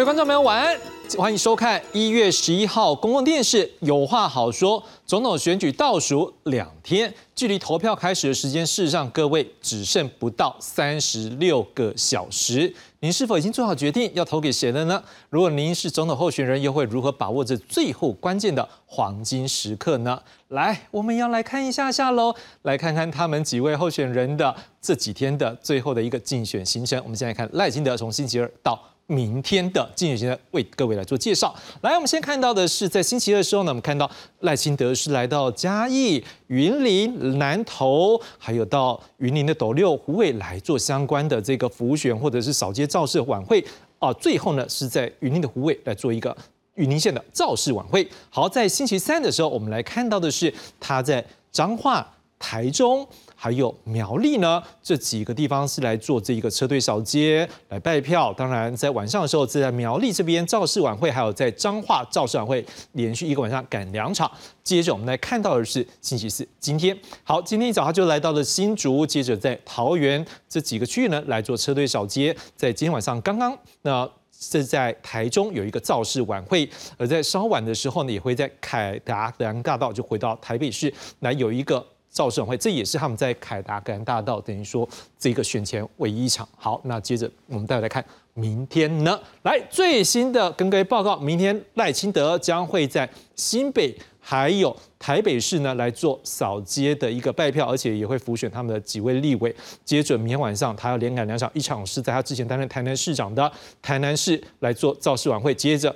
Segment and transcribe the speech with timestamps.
[0.00, 0.80] 各位观众朋友，晚安，
[1.18, 4.80] 欢迎收看一月十一号公共电视《有话好说》。
[5.04, 12.74] 总统选举倒数两天，距离投票开始的时间，事实上各位只剩不到三十六个小时。
[13.00, 15.04] 您是否已经做好决定要投给谁了呢？
[15.28, 20.18] 如果您是总统候选人，又会如何把握这最后关键的黄金时刻呢？
[20.48, 26.98] 来，我们要来看一下下喽，来看看他们几位候选人的这几天的最后的一个竞选行程。
[27.02, 28.82] 我们先来看赖清德从星期二到。
[29.10, 31.52] 明天的竞选行程为各位来做介绍。
[31.80, 34.08] 来，我们先看到的是在星期二的时候呢，我们看到
[34.40, 43.64] 赖清德是来到嘉义、云林、南投，还有到云林的斗六、湖尾来做相关的这个服务选或者是扫街造势晚会
[43.98, 44.12] 啊。
[44.12, 46.36] 最后呢，是在云林的湖尾来做一个
[46.76, 48.08] 云林县的造势晚会。
[48.30, 53.04] 好，在星期三的时候，我们来看到的是他在彰化、台中。
[53.42, 58.30] 还有苗栗呢，这几个地方是来做这一个车队扫街来拜票。
[58.34, 64.30] 当然，在晚上的时候，是在苗栗这边造势晚会，还有在彰化造势晚会，连续一个晚上赶两场。
[64.62, 72.36] 接着我们来看到的是星期四，今天好，今天一早他就来到了新竹，接着在桃园这几个区域呢来做车队扫街。
[72.54, 74.06] 在今天晚上刚刚，那
[74.38, 81.82] 是在台中有一个造势晚会，而在稍晚的时候呢，也会在凯达格兰大道就回到台北市来有一个。
[82.10, 84.86] 造势晚会，这也是他们在凯达格兰大道等于说
[85.18, 86.46] 这个选前唯一一场。
[86.56, 89.18] 好，那接着我们再来看明天呢？
[89.42, 99.54] 来最新的跟各位报告，明天赖清德将会在新北还有台北市呢来做扫街的一个拜票，而且也会浮选他们的几位立委。
[99.84, 103.50] 接着明天晚上他要连赶两场，一场是在他之前担任台南市长的
[103.80, 105.54] 台南市来做造势晚会。
[105.54, 105.94] 接着，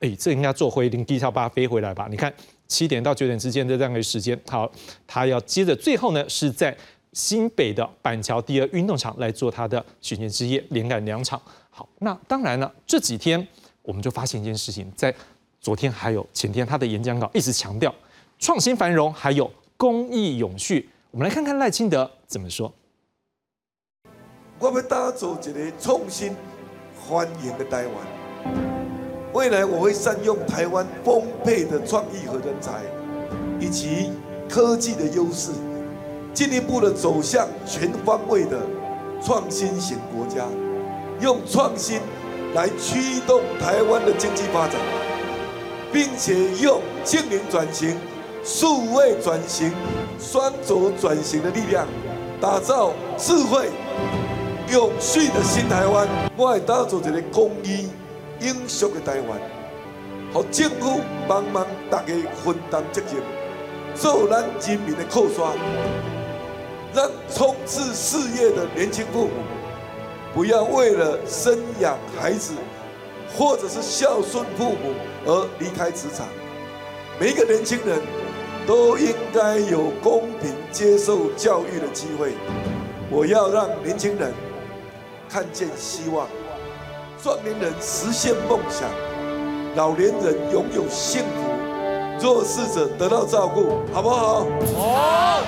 [0.00, 2.06] 哎，这应该坐回零地跳八飞回来吧？
[2.10, 2.30] 你看。
[2.66, 4.70] 七点到九点之间的这样一个时间，好，
[5.06, 6.76] 他要接着最后呢，是在
[7.12, 11.40] 新北的板桥第二运动场来做他的巡演之夜，连赶两场。
[11.70, 13.46] 好，那当然了，这几天
[13.82, 15.14] 我们就发现一件事情，在
[15.60, 17.94] 昨天还有前天，他的演讲稿一直强调
[18.38, 20.88] 创新繁荣，还有公益永续。
[21.10, 22.72] 我们来看看赖清德怎么说。
[24.58, 26.34] 我们打造一个创新
[26.98, 28.23] 欢迎的台湾。
[29.34, 32.70] 未来我会善用台湾丰沛的创意和人才，
[33.58, 34.12] 以及
[34.48, 35.50] 科技的优势，
[36.32, 38.60] 进一步的走向全方位的
[39.20, 40.44] 创新型国家，
[41.20, 41.98] 用创新
[42.54, 44.76] 来驱动台湾的经济发展，
[45.92, 47.96] 并且用净零转型、
[48.44, 49.72] 数位转型、
[50.16, 51.88] 双轴转型的力量，
[52.40, 53.68] 打造智慧、
[54.72, 56.06] 永续的新台湾。
[56.36, 57.88] 我会打造一个公益。
[58.44, 59.40] 英雄的台湾，
[60.30, 62.12] 和政府帮忙，大家
[62.44, 63.22] 分担责任，
[63.94, 65.56] 做咱人民的靠山，
[66.94, 69.30] 让冲刺事业的年轻父母，
[70.34, 72.52] 不要为了生养孩子，
[73.34, 74.92] 或者是孝顺父母
[75.24, 76.26] 而离开职场。
[77.18, 77.98] 每一个年轻人
[78.66, 82.32] 都应该有公平接受教育的机会。
[83.10, 84.34] 我要让年轻人
[85.30, 86.28] 看见希望。
[87.24, 88.86] 壮年人实现梦想，
[89.76, 94.44] 老年人拥有幸福，弱势者得到照顾，好不好？
[94.76, 95.42] 好。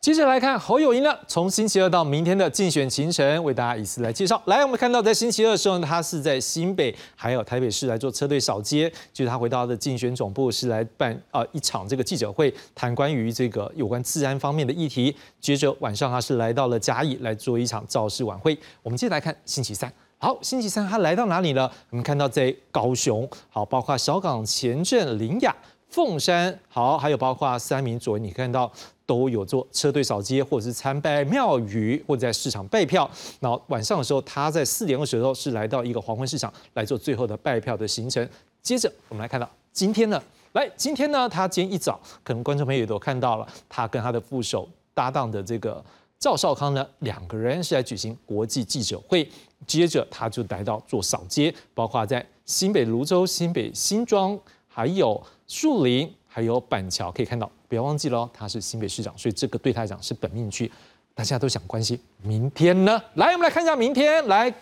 [0.00, 4.40] 接着来看侯友谊呢，从星期二到明天的竞选行程，为大家一次来介绍。
[4.46, 15.14] 来，我们看到在星期二的时候，他是在新北还有台北市来做车队扫街，就是他回到他的竞选总部是来办啊一场这个记者会，谈关于这个有关治安方面的议题。
[15.42, 18.58] 接着晚上他是来到了嘉义来做一场造势晚会。
[18.82, 19.92] 我们接着来看星期三。
[20.18, 21.70] 好，星期三他来到哪里呢？
[21.90, 25.54] 我们看到在高雄，好，包括小港前镇、林雅、
[25.90, 28.72] 凤山，好，还有包括三民左，你看到
[29.04, 33.08] 都有做车队扫街，或者是参拜庙宇，或者在市场拜票。
[33.40, 38.26] 然后晚上的时候，他在四点二十的时候是来到一个黄昏市场来做最后的拜票的行程。
[38.62, 40.20] 接着我们来看到今天呢，
[40.52, 45.84] 来今天呢，他今天一早，可能观众朋友也都看到了，他跟他的副手搭档的这个。
[46.18, 49.28] 赵少康呢，两个人是来举行国际记者会，
[49.64, 54.36] 接着他就来到做扫街，包括在新北泸州、新北新庄，
[54.66, 60.70] 还有树林，还有板桥，可以看到，不要忘记了，他是新北市长，所以这个对他来讲是本命区，
[61.14, 61.98] 大家都想关心。
[62.22, 64.52] 明天呢，来我们来看一下明天来。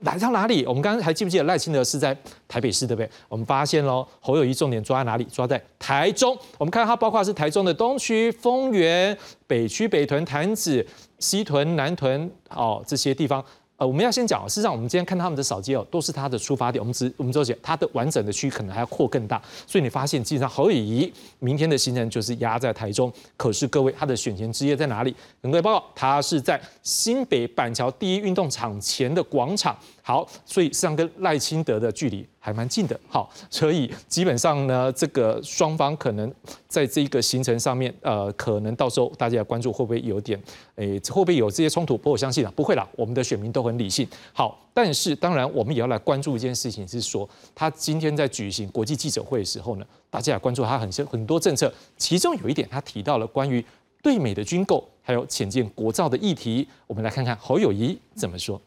[0.00, 0.66] 来到哪里？
[0.66, 2.14] 我们刚刚还记不记得赖清德是在
[2.46, 3.08] 台北市，对不对？
[3.26, 5.24] 我们发现喽，侯友谊重点抓在哪里？
[5.24, 6.36] 抓在台中。
[6.58, 9.16] 我们看它包括是台中的东区、丰原、
[9.46, 10.86] 北区、北屯、潭子、
[11.20, 13.42] 西屯、南屯，哦，这些地方。
[13.86, 16.80] 我们要先讲，事实上，我们今天看他们的扫街哦，都是他的出发点。
[16.80, 23.12] 我们只我们只有讲它的完整的区可能还要扩更大，所以你发现，基本上侯友谊明天的行程就是压在台中。
[23.36, 25.14] 可是各位，他的选前之夜在哪里？
[25.42, 33.00] 各位报告，他是在新北板桥第一运动场前的广场，好，所以实际上跟赖清德的距离还蛮近的。
[33.08, 36.30] 好，所以基本上呢，这个双方可能
[36.68, 40.38] 在这个行程上面，呃，可能到时候大家关注会不会有点，
[40.76, 41.96] 诶，会不会有这些冲突？
[41.96, 44.06] 不过我相信啊，不会啦，我们的选民都很理性。
[44.34, 53.64] 好，但是当然我们也要来关注一件事情，是说他今天在举行国际记者会的时候呢，大家也关注他很些很多政策，其中有一点他提到了关于
[54.02, 58.60] 对美的军购，还有浅见国造的议题，我们来看看侯友谊怎么说。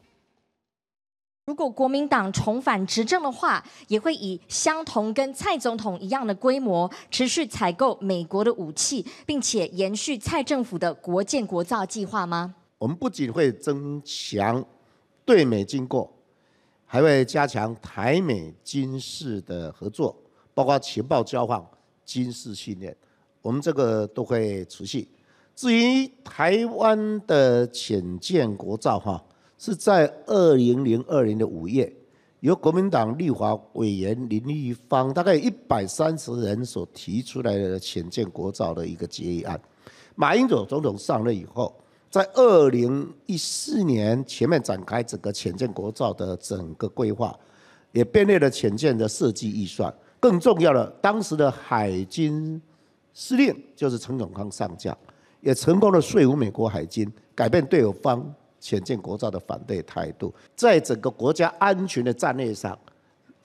[1.48, 12.54] 如果国民党重返执政的话，也会以相同跟蔡总统一样的规模，持续采购美国的武器，并且延续蔡政府的国建国造计划吗？
[12.78, 14.62] 我们不仅会增强
[15.24, 16.12] 对美经过，
[16.86, 20.14] 还会加强台美军事的合作，
[20.54, 21.66] 包括情报交换、
[22.06, 22.94] 军事训练，
[23.42, 25.08] 我们这个都会持续。
[25.56, 29.24] 至于台湾的浅建国造，哈。
[29.58, 31.92] 是在二零零二年的五月，
[32.42, 39.60] 由国民党立法委员林立方大概一百三十人所提出来的浅见国造的一个决议案。
[40.16, 41.76] 马英九总统上任以后，
[42.10, 47.36] 在二零一四年前面展开整个浅见国造的整个规划，
[47.92, 49.92] 也编列了浅见的设计预算。
[50.20, 52.62] 更重要的，当时的海军
[53.14, 54.96] 司令就是陈永康上将，
[55.42, 58.24] 也成功的说服美国海军改变对我方。
[58.60, 62.78] 浅见国造的反对态度，在整个国家安全的战略上，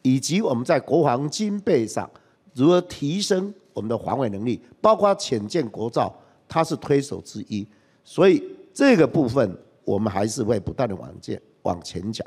[0.03, 2.11] 以及我们在国防军备上
[2.55, 6.15] 如何提升我们的防卫能力，包括浅见国造，
[6.49, 7.67] 它是推手之一。
[8.05, 8.43] 所以
[8.75, 12.27] 这个部分，我们还是会不断的往前往前讲。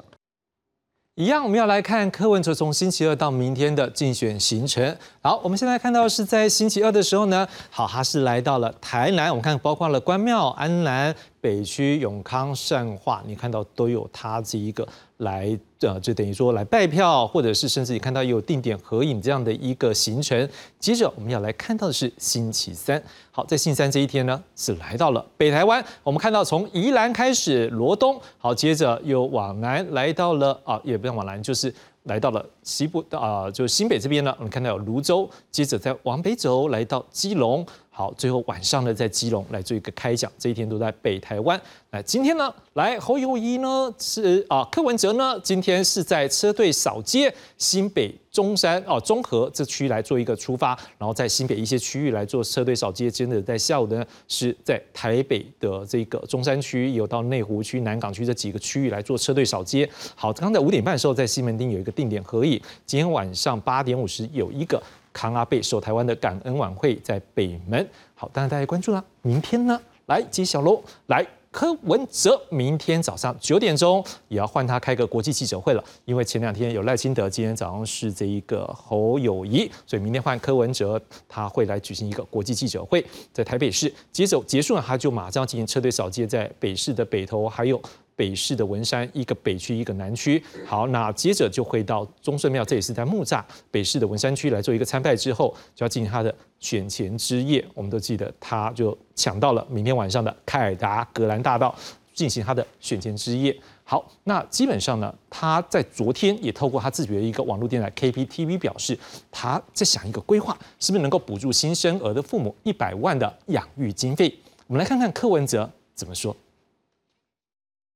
[1.16, 4.98] 一样，我们要来看柯文哲从星期二到明天的竞选行程。
[5.22, 11.16] 好，我们现在看到是在星期二的时候呢，好，他是来到了台南，我们看包括了关庙、安南。
[11.45, 14.88] 北区永康善化，你看到都有他这一个
[15.18, 20.50] 来，呃，就等于说来拜票，或者是甚至你看到有定点合影这样的一个行程。
[20.80, 23.00] 接着我们要来看到的是星期三，
[23.30, 25.86] 好，在星期三这一天呢，是来到了北台湾。
[26.01, 31.71] 我们看到从宜兰开始罗东，好，接着又往南来到了啊，也不用往南，就是
[32.06, 37.63] 来到了西部啊，就新北这边呢，我们看到有泸州，接着再往北走来到基隆。
[37.97, 41.59] 好，最后晚上呢，在基隆来做一个开讲，这一天都在北台湾。
[41.92, 53.09] 那今天呢，来侯友谊呢是啊，柯文哲呢，今天是在车队扫街新北中山哦中和这区来做一个出发，然后在新北一些区域来做车队扫街。
[53.09, 59.89] 真的在下午呢，是在台北的这个中山区，有到内湖区、南港区这几个区域来做车队扫街。
[60.15, 64.83] 好，刚才五点半的时候在西门町有一个定点合影，今天晚上八点五十有一个。
[65.15, 69.01] 康阿贝受台湾的感恩晚会在北门，好，当然大家关注了。
[69.21, 70.83] 明天呢，来揭晓喽！
[71.07, 83.91] 来，柯文哲明天早上九点钟也要换他开个国际记者会了，因为前两天有赖清德，今天早上是这一个侯友谊，所以明天换柯文哲，他会来举行一个国际记者会，在台北市。
[84.12, 87.81] 接着结束了，他就马上进行车队扫街，在北市的北投还有。
[88.15, 90.41] 北市的文山，一个北区，一个南区。
[90.65, 97.65] 好，那接着就会到中顺庙，这也是在木栅北市的文山区来做一个参拜之后，就要进行他的选前之夜。
[97.74, 101.75] 我们都记得，他就抢到了明天晚上的凯达格兰大道
[102.13, 103.55] 进行他的选前之夜。
[103.84, 108.98] 好，那基本上呢，他在昨天也透过他自己的一个网络电台 KPTV 表示，
[109.29, 114.34] 他在想一个规划，是不是能够补助新生儿的父母一百万的养育经费？
[114.67, 116.36] 我们来看看柯文哲怎么说。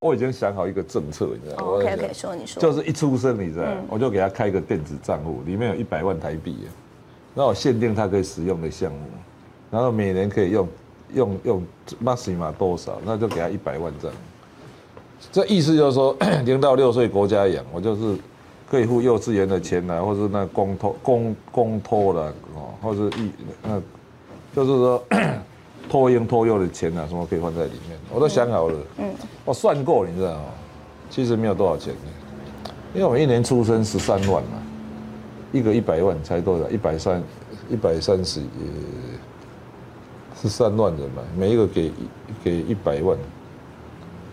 [0.02, 6.56] 我已经想好一个政策，你知道吗？OK OK，说你说，就是一出生，你知道，我就给他开一个电子账户，里面有一百万台币，
[7.34, 9.00] 那我限定他可以使用的项目，
[9.70, 10.68] 然后每年可以用
[11.14, 11.64] 用用
[12.02, 14.18] maximum 多少，那就给他一百万这样。
[15.34, 16.16] 这意思就是说，
[16.46, 18.16] 零到六岁国家养，我就是
[18.72, 22.22] 可以付幼稚园的钱啦，或是那公托公公托的
[22.56, 23.30] 哦，或是一
[23.62, 23.82] 那，
[24.56, 25.04] 就是说。
[25.90, 27.98] 托婴托幼的钱啊，什么可以放在里面？
[28.14, 28.80] 我都想好了。
[29.00, 29.10] 嗯，
[29.44, 30.46] 我算过，你知道吗？
[31.10, 31.92] 其实没有多少钱
[32.94, 34.62] 因为我们一年出生十三万嘛，
[35.52, 36.70] 一个一百万才多少？
[36.70, 37.22] 一百三，
[37.70, 38.42] 一百三十，
[40.42, 41.92] 十三万人嘛，每一个给
[42.44, 43.18] 给一百万，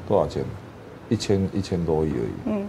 [0.07, 0.45] 多少钱？
[1.09, 2.33] 一千一千多亿而已。
[2.47, 2.67] 嗯。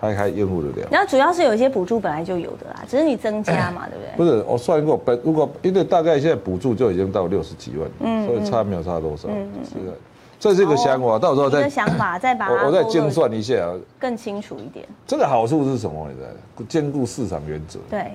[0.00, 4.16] 还还应付得了，然后主要是有一些补助本来就有的啦，只是你增加嘛，对不对？
[4.16, 9.92] 不是，我算过，本如果因为大概现在补助就已经到六十几万，嗯，所以差没有差多少，是的，
[10.38, 14.88] 这是一个想法，到时候再想法再把我我再精算一下，更清楚一点。
[15.06, 16.08] 这个好处是什么？
[16.08, 16.64] 你知道？
[16.66, 17.78] 兼顾市场原则。
[17.90, 18.12] 对，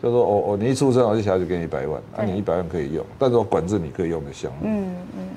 [0.00, 4.58] 就说我我你一出生我就小孩就给你一百万，那你一百万可以用，但是我管制你可以用的项目。
[4.62, 5.28] 嗯嗯。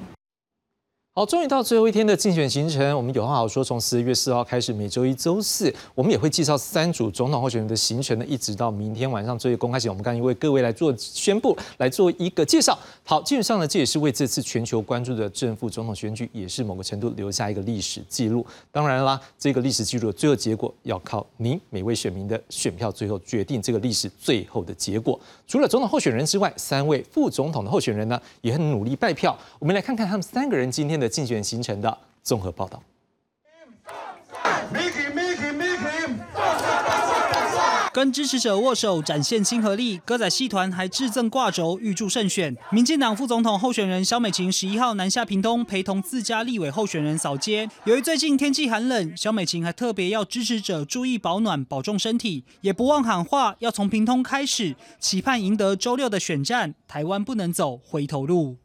[1.14, 2.96] 好，终于到最后一天的竞选行程。
[2.96, 12.80] 我们有话好说，从十月四号开始，每周一、周四，我们也会介绍三组总统候选人的行程呢，一直到明天晚上最后公开前，我们刚刚为各位来做宣布，来做一个介绍。
[13.04, 18.46] 好，基本上呢，这也是为这次全球关注的正副总统选举，也是某个程度留下一个历史记录。
[18.72, 25.20] 当然啦，这个历史记录的最后结果要靠您每位选民的选票，最后决定这个历史最后的结果。
[25.46, 29.38] 除了总统候选人之外，三位副总统的候选人呢，也很努力拜票。
[29.60, 32.82] 我们来看看他们三个人今天的竞选行程的综合报道。
[37.94, 39.98] 跟支持者握手，展现亲和力。
[39.98, 42.56] 歌仔戏团还致赠挂轴，预祝胜选。
[42.72, 47.70] 民进党副总统候选人萧美琴十一号南下屏东，陪同自家立委候选人扫街。
[47.84, 56.74] 由于最近天气寒冷，萧美琴还特别要支持者注意保暖，保重身体，也不忘喊话，要从屏东开始，期盼赢得周六的选战。
[56.88, 58.56] 台湾不能走回头路。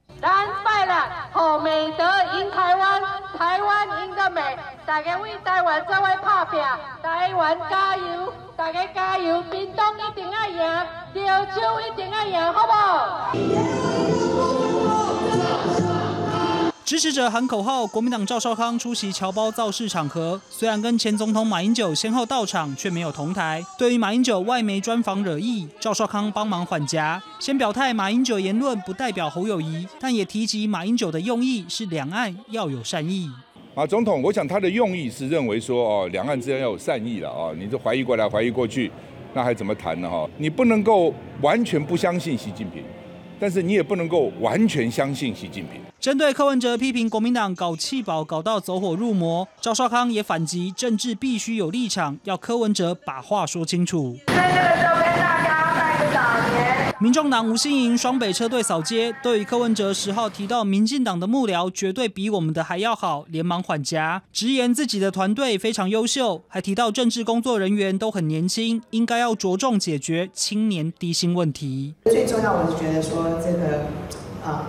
[1.32, 3.02] 好美德赢台湾，
[3.36, 6.62] 台湾赢得美，大家为台湾作为拍拼，
[7.02, 10.86] 台湾加油，大家加油，屏东一定要赢，
[11.26, 13.32] 潮州一定要赢，好不好？
[16.86, 23.60] 支持者喊口号，国民党赵少康出席侨胞造势场合，虽然跟前总统马英九先后到场，却没有同台。
[23.76, 33.28] 对于马英九外媒专访惹意，赵少康帮忙缓颊，先表态马英九言论不代表侯友谊，但也提及马英九的用意是两岸要有善意。
[33.74, 38.92] 马总统，我想他的用意是认为说哦，两岸之间要有善意了哦，你这怀疑过来怀疑过去，
[39.34, 40.24] 那还怎么谈呢哈？
[40.38, 41.12] 你不能够
[41.42, 42.84] 完全不相信习近平。
[43.40, 45.80] 但是你也不能够完全相信习近平。
[45.98, 54.16] 针对柯文哲批评国民党搞气保搞到走火入魔，赵少康也反击：政治必须有立场，要柯文哲把话说清楚。
[56.98, 71.94] 民众党吴欣盈双北车队扫街，对于柯文哲十号提到民进党的幕僚绝对比我们的还要好，连忙缓颊，直言自己的团队非常优秀，还提到政治工作人员都很年轻，应该要着重解决青年低薪问题。
[72.04, 73.84] 最重要，我是觉得说这个
[74.42, 74.66] 啊，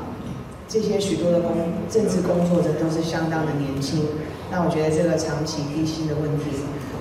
[0.79, 1.57] 这些许多的工
[1.89, 4.05] 政治工作者都是相当的年轻，
[4.51, 6.45] 那我觉得这个长期低薪的问题，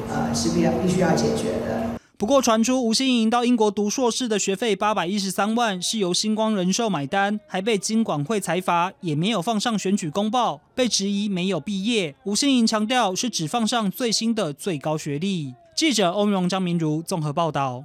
[0.09, 1.91] 呃，是必要必须要解决的。
[2.17, 12.15] 不过传出吴欣颖到英国读硕士的学费八百一十三万是由星光人寿买单，还被金管会裁罚，也没有放上选举公报，被质疑没有毕业。
[12.25, 15.53] 吴欣颖强调是只放上最新的最高学历。
[15.77, 17.85] 记者欧荣张明如综合报道。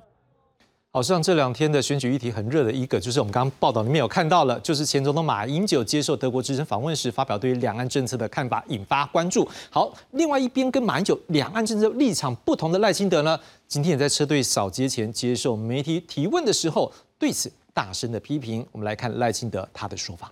[0.94, 9.48] 好像这两天的选举议题很热的一个，就是我们刚刚报道里面有看到了，就是前总统马英九接受德国之声访问时发表对于两岸政策的看法，引发关注。
[9.70, 18.68] 好，另外一边跟马英九两岸政策立场不同的赖清德呢，今天也在车队扫街前接受媒体提问的时候，对此大声的批评。
[18.74, 20.30] 我们来看赖清德他的说法。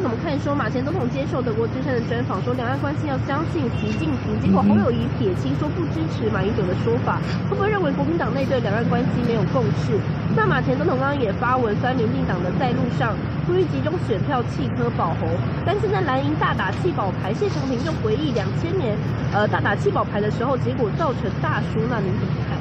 [0.00, 9.98] 怎么看说马前总统接受德国之声的专访，说两岸关系要相信习近平，结果侯友谊撇清说不支持马英九的说法，会不会认为国民党内对两岸关系没有共识？
[10.36, 13.14] 那马前总统刚刚也发文酸民进党的在路上
[13.46, 15.26] 呼吁集中选票弃科保侯，
[15.64, 18.96] 但是在蓝营大打弃保牌，谢长廷就回忆两千年
[19.32, 22.58] 呃大打弃保牌的时候，结果造成大输，那您怎么看？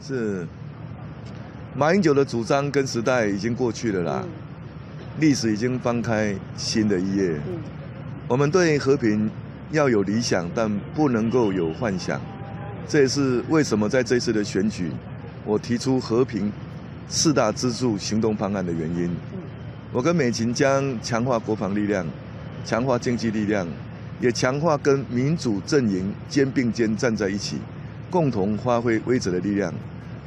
[0.00, 0.46] 是
[1.74, 4.24] 马英九的主张跟时代已经过去了啦。
[5.18, 7.34] 历史已经翻开新的一页。
[8.28, 9.30] 我们对和平
[9.70, 12.20] 要有理想，但不能够有幻想。
[12.86, 14.90] 这也是为什么在这次的选举，
[15.44, 16.52] 我提出和平
[17.08, 19.10] 四大支柱行动方案的原因。
[19.92, 22.06] 我跟美琴将强化国防力量，
[22.64, 23.66] 强化经济力量，
[24.20, 27.56] 也强化跟民主阵营肩并肩站在一起，
[28.10, 29.72] 共同发挥威慑的力量。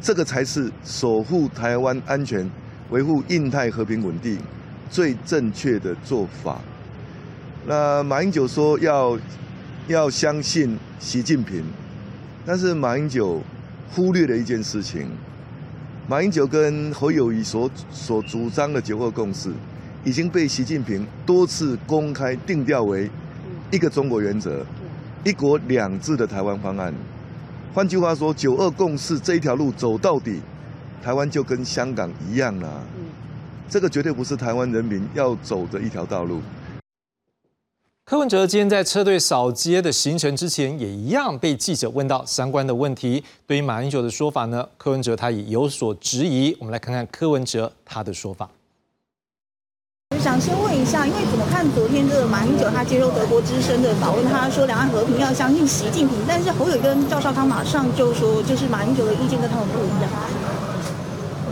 [0.01, 2.50] 这个才是守护台湾安全、
[2.89, 4.39] 维护印太和平稳定。
[4.89, 6.60] 最正确的做法。
[7.67, 9.17] 那马英九说要
[9.88, 11.63] 要相信习近平，
[12.46, 13.41] 但是马英九
[13.91, 15.08] 忽略了一件事情：
[16.08, 19.51] 马英九跟侯友谊所所主张的九二共识，
[20.03, 23.10] 已经被习近平多次公开定调为
[23.72, 24.65] 一个中国原则、
[25.24, 26.93] 一国两制的台湾方案。
[27.74, 30.41] 换句话说，九二共识这一条路走到底，
[31.03, 32.84] 台湾就跟香港一样了。
[33.70, 36.42] 这个绝对不是台湾人民要走的一条道路。
[38.04, 43.24] 柯文哲今天在车队扫街的行程之前，也一样被记者问到相关的问题。
[43.46, 46.58] 对于马英九的说法呢，柯文哲他也有所质疑。
[46.60, 48.50] 我们来看看柯文哲他的说法。
[50.16, 60.10] 我想先问一下，因为怎么看昨天这个马英九他接受德国之声的访问，他说两岸和平要相信习近平，但是侯友跟赵少康马上就说，就是马英九的意见跟他们不一样。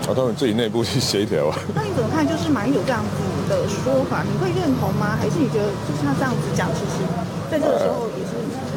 [0.08, 1.60] 啊，他们自己内部去协调啊。
[1.76, 2.26] 那你怎么看？
[2.26, 5.18] 就是马英九这样子的说法，你会认同吗？
[5.20, 7.04] 还是你觉得就是他这样子讲，其实
[7.52, 8.32] 在这个时候也是？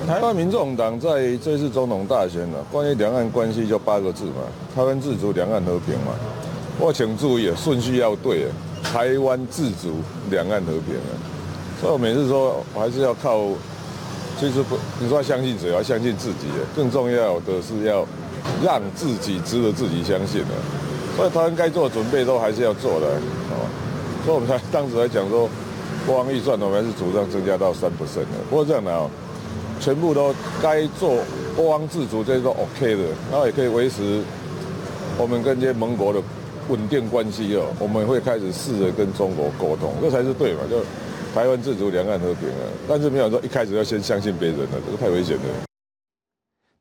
[0.08, 4.42] 台湾民众党在这次总统大选呢，关于两岸关系就八个字嘛，
[4.74, 6.12] 台湾自主，两岸和平嘛。
[6.80, 8.46] 我请注意啊，顺序要对，
[8.82, 11.14] 台湾自主，两岸和平啊。
[11.80, 13.38] 所以我每次说，我还是要靠，
[14.40, 15.70] 其实不，你说要相信谁？
[15.70, 16.48] 要相信自己。
[16.74, 18.04] 更重要的是要
[18.64, 20.54] 让自己值得自己相信的。
[21.16, 23.06] 所以台湾该做的准备都还是要做的，
[23.50, 23.66] 哦。
[24.24, 25.48] 所以我们才当时来讲说，
[26.06, 28.38] 国防预算我们还是主张增加到三不剩的。
[28.48, 29.08] 不过这样的啊。
[29.80, 31.16] 全部都该做
[31.56, 34.22] 国防自主，这些都 OK 的，然后也可以维持
[35.16, 36.20] 我们跟这些盟国的
[36.68, 37.64] 稳定关系哦。
[37.78, 40.60] 我们会开始试着跟中国沟通，这才是对嘛？
[40.68, 40.82] 就
[41.34, 42.68] 台湾自主，两岸和平啊。
[42.86, 45.42] 但是没有说一开始要先相信别人的，这个太危险了。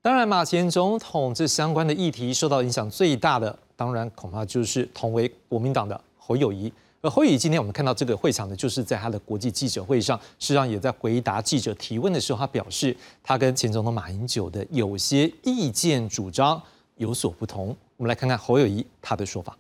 [0.02, 6.70] 当然，马前总统这相关的议题受到影响最大的，当然恐怕就是同为国民党的侯友谊。
[7.00, 12.94] 而侯友谊今天我们看到这个会场呢，就是在他的国际记者会上，实际上也在回答记者提问的时候，他表示
[13.24, 16.62] 他跟前总统马英九的有些意见主张
[16.98, 17.74] 有所不同。
[17.96, 19.58] 我们来看看侯友谊他的说法。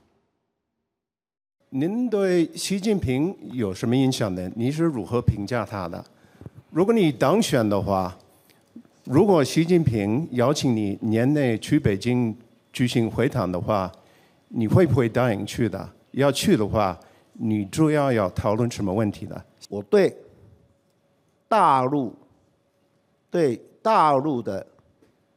[1.69, 4.51] 您对习近平有什么印象呢？
[4.53, 6.03] 你是如何评价他的？
[6.71, 8.17] 如果你当选的话，
[9.05, 12.35] 如果习近平邀请你年内去北京
[12.73, 13.89] 举行会谈的话，
[14.49, 15.89] 你会不会答应去的？
[16.11, 16.99] 要去的话。
[17.41, 19.43] 你主要要讨论什么问题呢？
[19.69, 20.13] 我对
[21.47, 22.13] 大陆
[23.31, 24.67] 对大陆的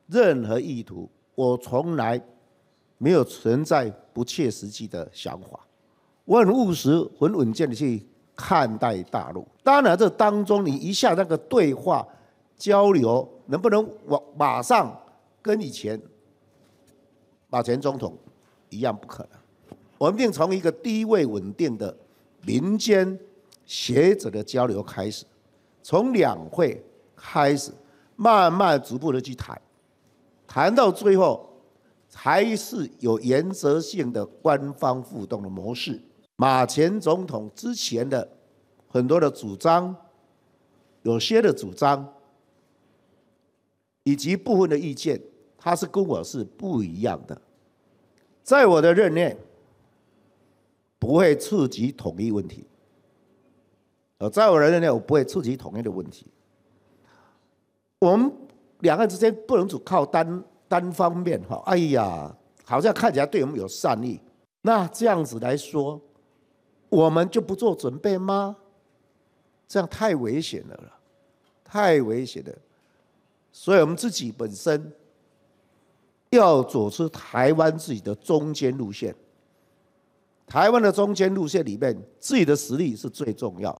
[0.08, 2.20] 任何意图，我从来
[2.98, 5.60] 没有存在不切实际的想法。
[6.24, 8.04] 我很务实、很稳健的去
[8.34, 9.46] 看待大陆。
[9.62, 12.04] 当然，这当中你一下那个对话
[12.56, 14.92] 交流，能不能马马上
[15.40, 16.00] 跟以前
[17.48, 18.18] 马前总统
[18.76, 18.96] 一样？
[18.96, 19.38] 不可能。
[19.98, 21.96] 我们定从一个低位稳定的
[22.44, 23.18] 民间
[23.64, 25.24] 学者的交流开始，
[25.82, 27.70] 从两会开始，
[28.16, 29.60] 慢慢逐步的去谈，
[30.46, 31.48] 谈到最后，
[32.08, 36.00] 才是有原则性的官方互动的模式。
[36.36, 38.28] 马前总统之前的
[38.88, 39.94] 很多的主张，
[41.02, 42.12] 有些的主张，
[44.02, 45.22] 以及部分的意见，
[45.56, 47.40] 他是跟我是不一样的，
[48.42, 49.36] 在我的任内。
[50.98, 52.64] 不会触及统一问题，
[54.18, 56.28] 呃，在我认为呢，我不会触及统一的问题。
[57.98, 58.32] 我们
[58.82, 62.32] 两岸之间不能只靠单单方面哈，哎呀，
[62.64, 64.20] 好像看起来对我们有善意，
[64.60, 66.00] 那这样子来说，
[66.88, 68.56] 我们就不做准备吗？
[69.66, 70.92] 这样太危险了，
[71.64, 72.52] 太危险了。
[73.50, 74.92] 所以我们自己本身
[76.32, 79.14] 要走出台湾自己的中间路线。
[80.46, 83.78] 台湾的中间路线里面，自己的实力是最重要。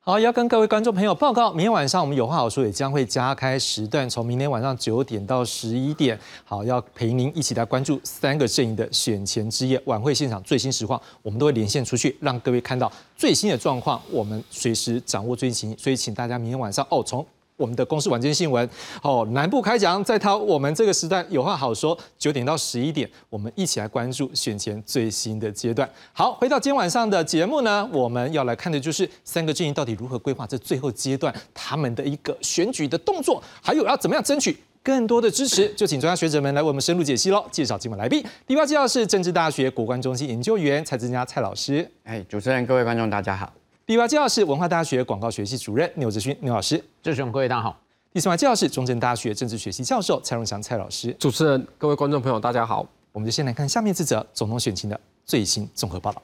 [0.00, 6.18] 好，要跟各位观众朋友报告，明天晚上我们有话好说也将会加开时段，从明天晚上九点到十一点。
[6.44, 15.76] 好，要陪您一起来关注三个阵营的选前之夜晚会现场最新实况，我们都会连线出去，让各位看到最新的状况，我们随时掌握最新。
[15.78, 17.24] 所以，请大家明天晚上哦，从。
[17.56, 18.68] 我们的公司晚间新闻，
[19.02, 25.88] 哦，南部开讲，在他我们这个时段有话好说，九点到十一点，我们一起来关注选前最新的阶段。
[26.12, 37.44] 好，回到今天晚上的节目呢，我们要来看的就是三个阵营到底如何规划这最后阶段他们的一个选举的动作，还有要怎么样争取更多的支持，就请专家学者们来为我们深入解析喽。
[37.52, 41.88] 介绍今晚来宾，第八位介绍是政治大学国关中心研究员蔡志佳蔡老师。
[42.04, 43.61] 哎，主持人各位观众大家好。
[43.84, 47.76] 第二位介绍是文化大学广告学系主任牛志勋牛老师，志雄各位大家好。
[48.12, 52.86] 第三位介绍是中正大学政治学系教授蔡荣祥蔡老师，主持人各位观众朋友大家好。
[53.10, 56.22] 我们就先来看下面这则总统选情的最新综合报道。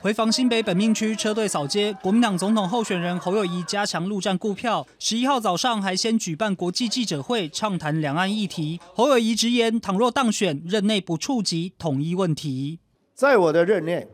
[0.00, 4.86] 回防新北本命区车队扫街，国民党总统候选人侯友谊加强陆战顾票。
[4.98, 8.80] 十一号早上还先举办国际记者会，畅谈两岸议题。
[8.94, 12.80] 侯友谊直言，倘若当选，任内不触及统一问题。
[13.14, 14.08] 在我的任内，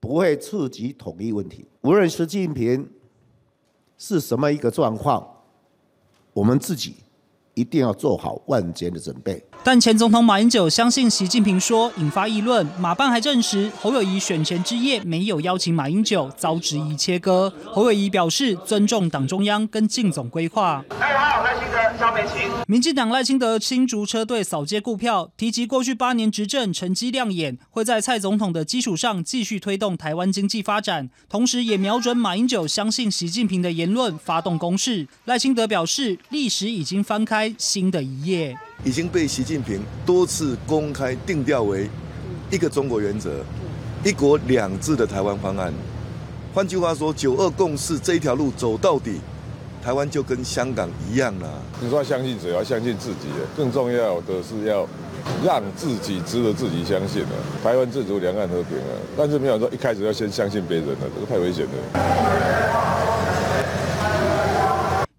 [0.00, 1.66] 不会触及统一问题。
[1.82, 2.88] 无论习近平
[3.98, 5.26] 是什么一个状况，
[6.32, 6.96] 我们自己
[7.54, 9.44] 一定要做好万全的准备。
[9.64, 12.66] 但前总统马英九相信习近平说，引发议论。
[12.78, 17.52] 马办还证实，侯友谊选前之夜没有邀请马英九，遭质疑切割。
[17.66, 20.84] 侯友谊表示尊重党中央跟靳总规划。
[22.66, 35.06] 民进党赖清德新竹车队扫街顾票，提及过去八年执政成绩亮眼，会在蔡总统的基础上继续推动台湾经济发展，同时也瞄准马英九相信习近平的言论发动攻势。
[35.26, 41.88] 赖清德表示，历史已经翻开新的一页，已经被习近平多次公开定调为
[42.50, 43.44] 一个中国原则、
[44.04, 45.72] 一国两制的台湾方案。
[46.52, 49.20] 换句话说，九二共识这一条路走到底。
[49.82, 51.48] 台湾就跟香港一样了。
[51.80, 52.52] 你说相信谁？
[52.52, 53.26] 要相信自己。
[53.56, 54.86] 更重要的是要
[55.44, 57.30] 让自己值得自己相信了。
[57.64, 58.94] 台湾自主，两岸和平啊！
[59.16, 61.70] 但是没有说一开始要先相信别人了，这个太危险了。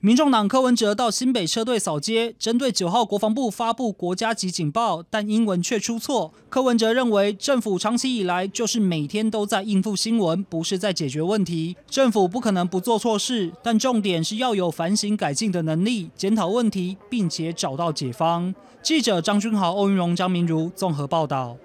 [0.06, 6.34] 民众党柯文哲到新北车队扫街，针对九号国防部发布国家级警报，但英文却出错。
[6.50, 11.78] 柯文哲认为，政府长期以来就是每天都在应付新闻，不是在解决问题。
[11.89, 18.54] 政府不可能不做错事，但重点是要有反省改进的能力，检讨问题，并且找到解方。
[18.82, 21.56] 记者张君豪、欧云荣、张明如综合报道。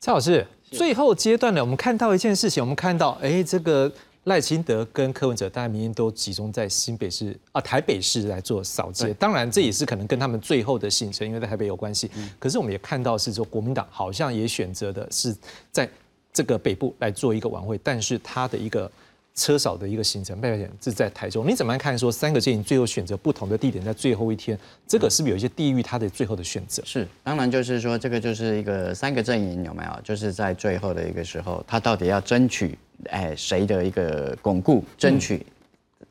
[0.00, 3.92] 蔡老师，最后阶段呢，我们看到一件事情，我们看到，哎，这个。
[4.24, 9.12] 赖清德跟柯文哲，大家明天都集中在新北市啊、台北市来做扫街。
[9.14, 12.10] 当然，这也是可能跟他们最后的行程，因为在台北有关系。
[12.38, 15.36] 可是我们也看到是说，国民党好像也选择的是
[15.70, 15.88] 在
[16.32, 18.90] 这个北部来做一个晚会，但是他的一个。
[19.36, 21.44] 车少的一个行程，拜拜是在台中。
[21.44, 21.98] 你怎么看？
[21.98, 24.56] 说三个阵营最后选择不同的地点，在最后一天，
[24.86, 26.80] 这个是不是有一些地域它的最后的选择？
[26.86, 30.00] 是，当然就是说，这个就是一个三个阵营有没有？
[30.04, 32.78] 就是在最后的一个时候，他到底要争取
[33.10, 35.44] 哎谁的一个巩固，争取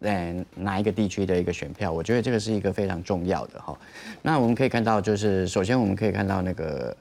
[0.01, 1.91] 哎哪一个地区的一个选票？
[1.91, 3.77] 我觉得这个是一个非常重要的哈。
[4.21, 6.95] 那我们可以看到，就是首先我们可以看到那个。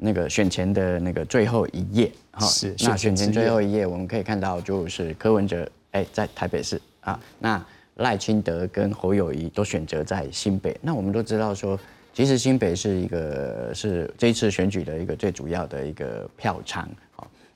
[0.00, 7.60] 那个选前的那个最后一页，哈，是那选前最后一页，我们可以看到就是柯文哲，哎，在台北市啊，那
[7.96, 10.78] 赖清德跟侯友谊都选择在新北。
[10.80, 11.76] 那我们都知道说，
[12.14, 16.88] 其实新北是一个是这一次选举的一个最主要的一个票仓，好，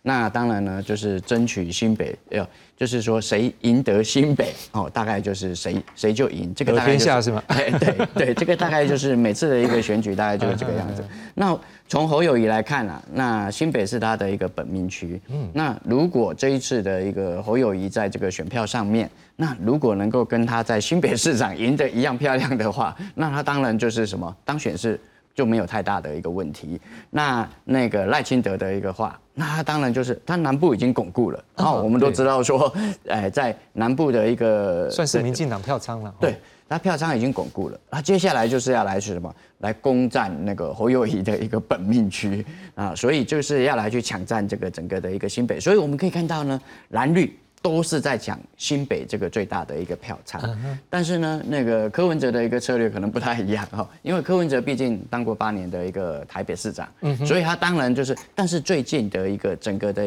[0.03, 7.41] 那当然呢，就是争取新北，要就是说谁赢得新北， 哦，大概就是谁谁就赢，这个大天下是吗？
[7.49, 11.05] 对对，这个大概就是每次的一个选举大概就是这个样子。
[11.35, 11.57] 那
[11.88, 15.21] 从侯友谊来看啊，那新北是他的一个本命区。
[15.29, 24.99] 嗯，那如果这一次的一个侯友谊在这个选票上面，那如果能够跟他在新北市长赢得一样漂亮的话，那他当然就是什么当选是
[25.35, 26.81] 就没有太大的一个问题。
[27.11, 31.45] 那那个赖清德的一个话，那他当然就是他南部已经巩固了。
[31.57, 32.73] 然后，我们都知道说，
[33.09, 36.14] 哎，在南部的一个算是民进党票仓了。
[36.21, 36.37] 对。
[36.68, 39.35] 他票仓已经巩固了，那接下来就是要来是什么？
[39.59, 42.42] 来攻占那个侯友谊的一个本命区
[42.75, 45.61] 啊，所以就是要来去抢占这个整个的一个新北。
[45.61, 50.42] 所以我们可以看到呢，蓝绿都是在抢新北这个最大的一个票仓。
[50.90, 56.87] 但是呢，那个柯文哲的一个策略可能不太一样哈，因为柯文哲毕竟当过八年的一个台北市长，
[57.25, 60.05] 所以他当然就是，但是最近的一个整个的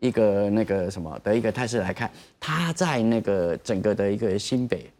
[0.00, 4.90] 一个那个什么的一个态势来看，他在那个整个的一个新北。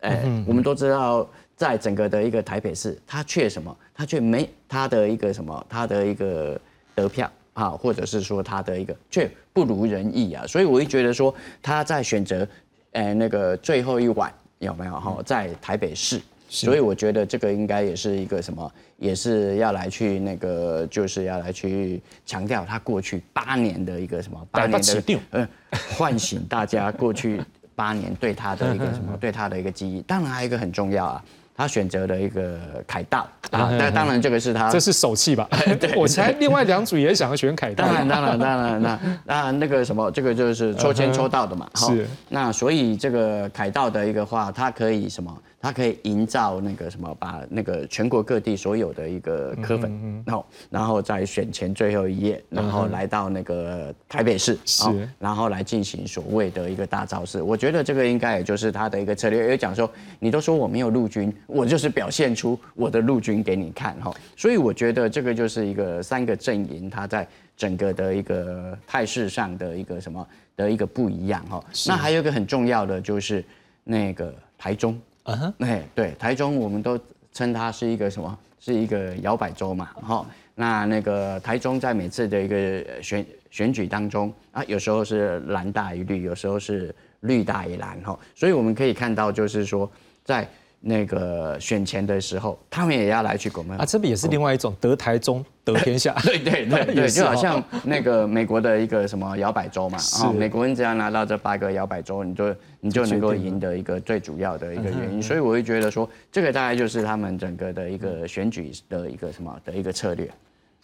[0.00, 1.26] 哎，我们都知道，
[1.56, 3.74] 在整个的一个台北市，他却什么？
[3.94, 5.66] 他却没他的一个什么？
[5.66, 6.60] 他的一个
[6.94, 10.46] 得票啊，或者是说他的一个却不如人意啊。
[10.46, 12.46] 所以我会觉得说，他在选择，
[12.92, 15.20] 呃，那个最后一晚有没有哈？
[15.24, 18.72] 在台北市，所以我觉得这个应该也是一个什么？
[18.98, 24.46] 也是要来去那个，就是要来去强调他过去八年的一个什么？
[24.50, 25.48] 八年的嗯，
[25.96, 27.40] 唤醒大家过去。
[27.74, 29.16] 八年对他的一个什么？
[29.18, 31.24] 对他的一个记忆，当然还有一个很重要啊，
[31.62, 33.20] 他选择了一个凯道
[33.52, 35.48] 啊，那当然这个是他，这是手气吧？
[35.80, 37.84] 对，我猜另外两组也想要选凯道。
[37.84, 41.68] 当然，当然，当然，那那那个什么，这个就是抽签抽到的嘛。
[41.76, 42.04] 是。
[42.28, 45.32] 那所以这个凯道的一个话，他可以什么？
[45.62, 57.40] 它可以营造那个什么，把那个全国各地所有的一个科粉，然后，然后在选前最后一页，然后来到那个台北市，是，然后来进行所谓的一个大造势。
[57.40, 64.12] 我觉得这个应该也就是他的一个策略，因为讲说，你都说我没有陆军，我就是表现出我的陆军给你看，哈。
[64.36, 67.24] 所以我觉得这个就是一个三个阵营，他在
[67.56, 71.64] 整个的一个态势上的一个什么的一个不一样，哈。
[71.86, 73.44] 那还有一个很重要的就是
[73.84, 75.00] 那个台中。
[75.24, 76.98] 嗯哼，哎，对，台中我们都
[77.32, 78.38] 称它是一个什么？
[78.58, 80.26] 是一个摇摆州嘛，哈。
[80.54, 88.18] 那那个台中在每次的一个选选举当中啊，有时候是蓝大于绿，有时候是绿大于蓝，哈。
[88.34, 89.90] 所以我们可以看到，就是说，
[90.24, 90.46] 在
[90.84, 96.12] 那个选前的时候，他们也要来去拱门啊，这不也是另外一种得台中得天下？
[96.26, 110.28] 对对对对， 就好像那个美国的一个什么摇摆州嘛， 啊，美国人只要拿到这八个摇摆州，你就你就能够赢得一个最主要的一个原因，所以我会觉得说，这个大概就是他们整个的一个选举的一个什么的一个策略。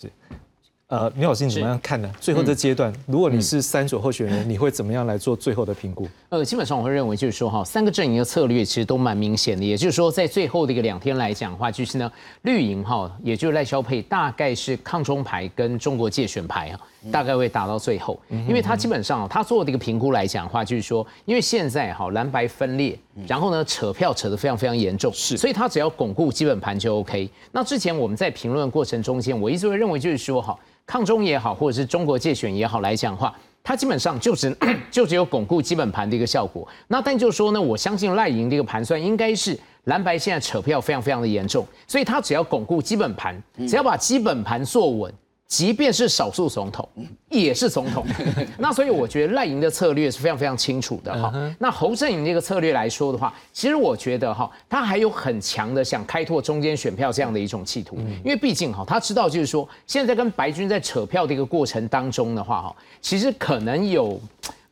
[0.00, 0.08] 是。
[0.88, 2.10] 呃，苗老师你怎么样看呢？
[2.18, 6.08] 最后这阶段，如果你是三所候选人， 你会怎么样来做最后的评估？
[6.30, 16.80] 呃，基本上我会认为就是说哈，三个阵营的策略其实都蛮明显的，也就是说在最后的一个两天来讲的话，就是呢绿营哈，也就是赖萧佩大概是抗中牌跟中国界选牌啊，
[17.10, 27.28] 大概会打到最后，因为他基本上他做的一个评估来讲的话，就是说因为现在哈蓝白分裂，然后呢扯票扯得非常非常严重，是，所以他只要巩固基本盘就 OK。
[27.52, 30.58] 那之前我们在评论过程中间，我一直会认为就是说哈。
[30.86, 33.30] 抗中也好，或者是中国界选也好来讲话，
[33.62, 34.56] 它基本上就只
[34.90, 36.66] 就只有巩固基本盘的一个效果。
[36.86, 45.12] 那但就是说呢，我相信赖营的一个盘算应该是蓝白现在扯票非常非常的严重，所以他只要巩固基本盘，只要把基本盘做稳。
[45.48, 46.86] 即便是少数总统，
[47.30, 48.06] 也是总统。
[48.58, 51.32] 那所以我觉得赖营的策略是非常非常清楚的哈。
[51.58, 57.96] 那侯振营这个策略来说的话，其实我觉得哈，他还有很强的想开拓中间选票这样的一种企图。
[58.22, 64.20] 因为毕竟哈，他知道就是说，现在跟白军在扯票的一个过程当中的话哈，其实可能有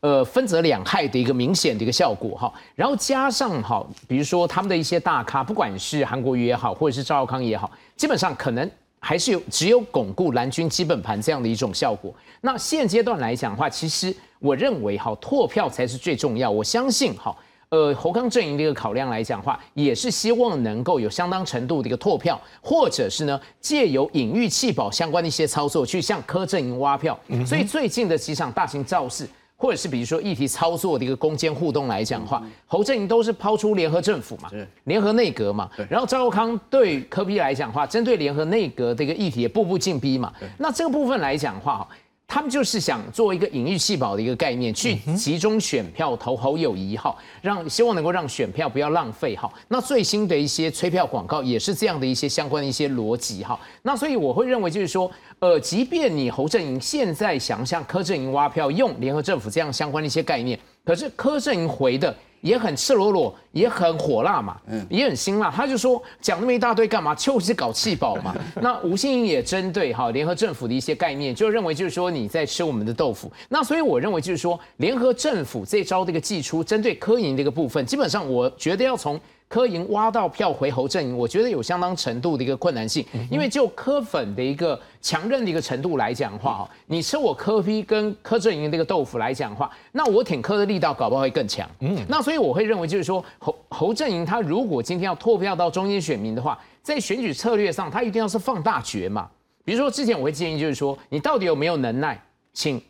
[0.01, 2.53] 呃分则两害的一个明显的一个效果哈。
[2.75, 8.71] 然后加上哈，比如说他们的一些大咖，不管是韩国瑜也好，或者是赵少康也好，基本上可能。
[9.00, 12.12] 还是有只有巩固蓝军基本盘这样的一种效果。
[12.40, 16.50] 那现阶段来讲的话，其实我认为哈拓票才是最重要。
[16.50, 17.37] 我相信哈，
[17.68, 27.18] 呃侯康阵营的一个考量来讲的话，也是希望能够有相当程度的一个拓票，或者是呢借由隐喻弃保相关的一些操作，去向柯阵营挖票。
[27.46, 29.28] 所以最近的几场大型造势。
[29.57, 34.51] 或者是比如说议题操作的一个攻坚互动来讲的话，侯振营都是抛出联合政府嘛，
[34.85, 41.87] 联合内阁嘛，然后赵少康对柯批来讲的话，针对联合内阁的一个议题也步步进逼嘛，那这个部分来讲的话。
[42.29, 49.51] 他们就是想做一个隐喻细胞的一个概念，去集中选票投侯友谊哈，让希望能够让选票不要浪费哈。
[49.69, 53.59] 那最新的一些催票广告也是这样的一些相关的一些逻辑哈。
[53.83, 62.15] 那所以我会认为就是说，呃，即便你侯阵营现在想向柯阵营挖票，用联合政府这样相关的一些概念，可是柯阵营回的。
[62.40, 65.51] 也很赤裸裸，也很火辣嘛，嗯，也很辛辣。
[65.51, 67.14] 他就说讲那么一大堆干嘛？
[67.14, 68.35] 就是搞气保嘛。
[68.62, 73.31] 那吴欣颖也针对哈联合政府的一些概念，就认为就是说你在吃我们的豆腐。
[73.49, 79.20] 那所以我认为就是说联合政府这招这个祭出，针对科研这个部分，基本上我觉得要从。
[79.48, 91.68] 柯营挖到票回侯阵营，我觉得有相当程度的一个困难性，因为就柯粉的一个强韧的一个程度来讲的话，哈，你吃我柯批跟柯阵营这个豆腐来讲的话，那我挺柯的力道搞不好会更强。
[91.78, 99.30] 嗯，那所以我会认为就是说侯侯阵营他如果今天要拓票到中间选民的话，在选举策略上他一定要是放大决嘛。
[99.64, 102.20] 比如说之前我会建议就是说，你到底有没有能耐，
[102.52, 102.82] 请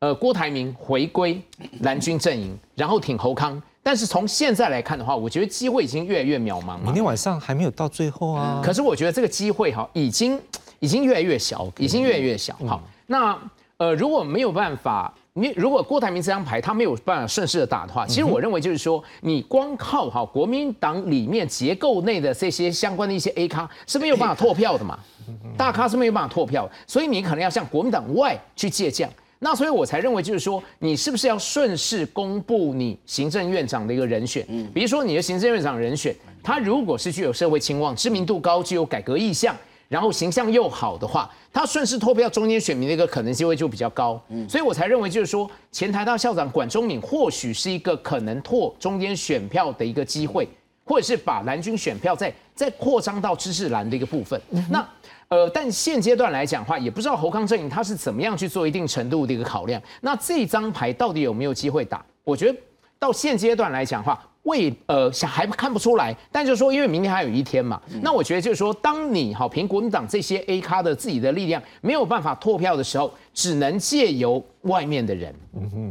[0.00, 1.40] 呃郭台铭回归
[1.80, 3.60] 蓝军阵营，然后挺侯康。
[3.82, 6.78] 但是从现在来看的话，我觉得机会已经越来越渺茫。
[6.84, 8.60] 明天晚上还没有到最后啊。
[8.64, 10.40] 可是我觉得这个机会哈，已经
[10.78, 12.56] 已经越来越小，已经越来越小。
[12.66, 13.36] 好，那
[13.78, 24.96] 呃，如果没有办法，你如果郭台铭这张牌他没有办法顺势的打的话，其实我认为就是说，你光靠哈国民党里面结构内的这些相关的一些 A 咖是没有办法拓票的嘛，
[25.58, 29.10] 大咖是没有办法拓票，所以你可能要向国民党外去借将。
[29.44, 34.46] 那所以我才认为，就是说，你是不是要顺势公布你行政院长的一个人选？
[34.48, 39.56] 嗯，比如说你的行政院长人选，他如果是具有社会期望、知名度高、具有改革意向，
[39.88, 44.22] 然后形象又好的话，他顺势脱票中间选民的一个可能机会就比较高。
[44.28, 50.48] 嗯，所以我才认为，就是说，前台大校长管中敏或许是一个可能拓中间选票的一个机会，
[50.84, 54.40] 或者是把蓝军选票再再扩张到知识蓝的一个部分。
[54.70, 54.88] 那。
[55.32, 59.80] 呃，但现阶段来讲话，也不知道侯康阵营他是怎么样去做一定程度的一个考量。
[60.02, 62.04] 那这张牌到底有没有机会打？
[62.22, 62.58] 我觉得
[62.98, 66.14] 到现阶段来讲话，未呃还看不出来。
[66.30, 75.34] 但就是说，因为明天还有一天嘛，那我觉得就是说，当你好凭国民党这些 A 咖的自己的力量没有办法拓票的时候，只能借由外面的人。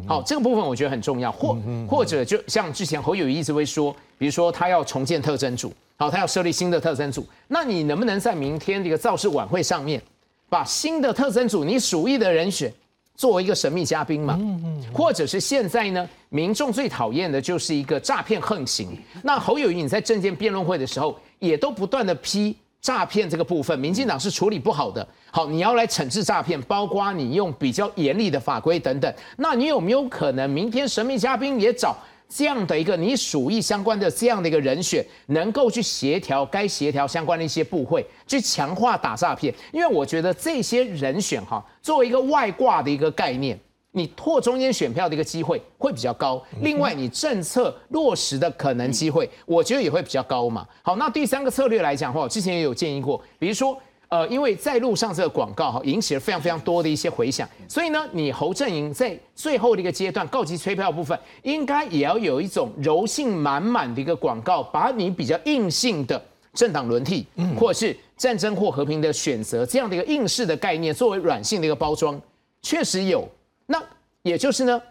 [0.07, 1.31] 好，这个部分我觉得很重要。
[1.31, 1.57] 或
[1.89, 5.73] 或者就像之前侯友谊一直会说，比如说他要重建特征组。
[6.01, 10.01] 好，他要设立新的特征组，那你能不能在明天这个造势晚会上面，
[10.49, 12.73] 把新的特征组你属意的人选
[13.15, 14.35] 作为一个神秘嘉宾嘛？
[14.41, 14.83] 嗯嗯。
[14.91, 18.97] 或者是现在呢，民众最讨厌的就是一个诈骗横行。
[19.21, 25.07] 那侯友谊你在政见辩论会的时候，也都不断的批诈骗这个部分，民进党是处理不好的。
[25.29, 29.13] 好，你要来惩治诈骗，包括你用比较严厉的法规等等。
[29.37, 31.95] 那你有没有可能明天神秘嘉宾也找？
[32.33, 39.53] 这样的一个你属意相关的这样的一个人选，能够去协调该协调相关的一些部会，去强化打诈骗。
[39.73, 43.59] 因为我觉得这些人选哈，作为一个外挂的一个概念，
[43.91, 46.41] 你拓中间选票的一个机会会比较高。
[46.61, 50.65] 另外，你政策落实的可能机会，我觉得也会比较高嘛。
[50.81, 53.77] 好，那第三个策略来讲的话，我之前也有建议过，比如说。
[54.11, 66.21] 呃，因为在路上这个广告哈，引起了非常非常多的一些回响，所以呢，你侯阵营在最后的一个阶段告急催票部分，应该也要有一种柔性满满的一个广告，把你比较硬性的
[66.53, 72.19] 政党轮替，嗯或者是战争或和平的选择这样的一个硬式的概念，作为软性的一个包装，
[72.61, 73.25] 确实有。
[73.65, 73.81] 那
[74.23, 74.81] 也就是呢，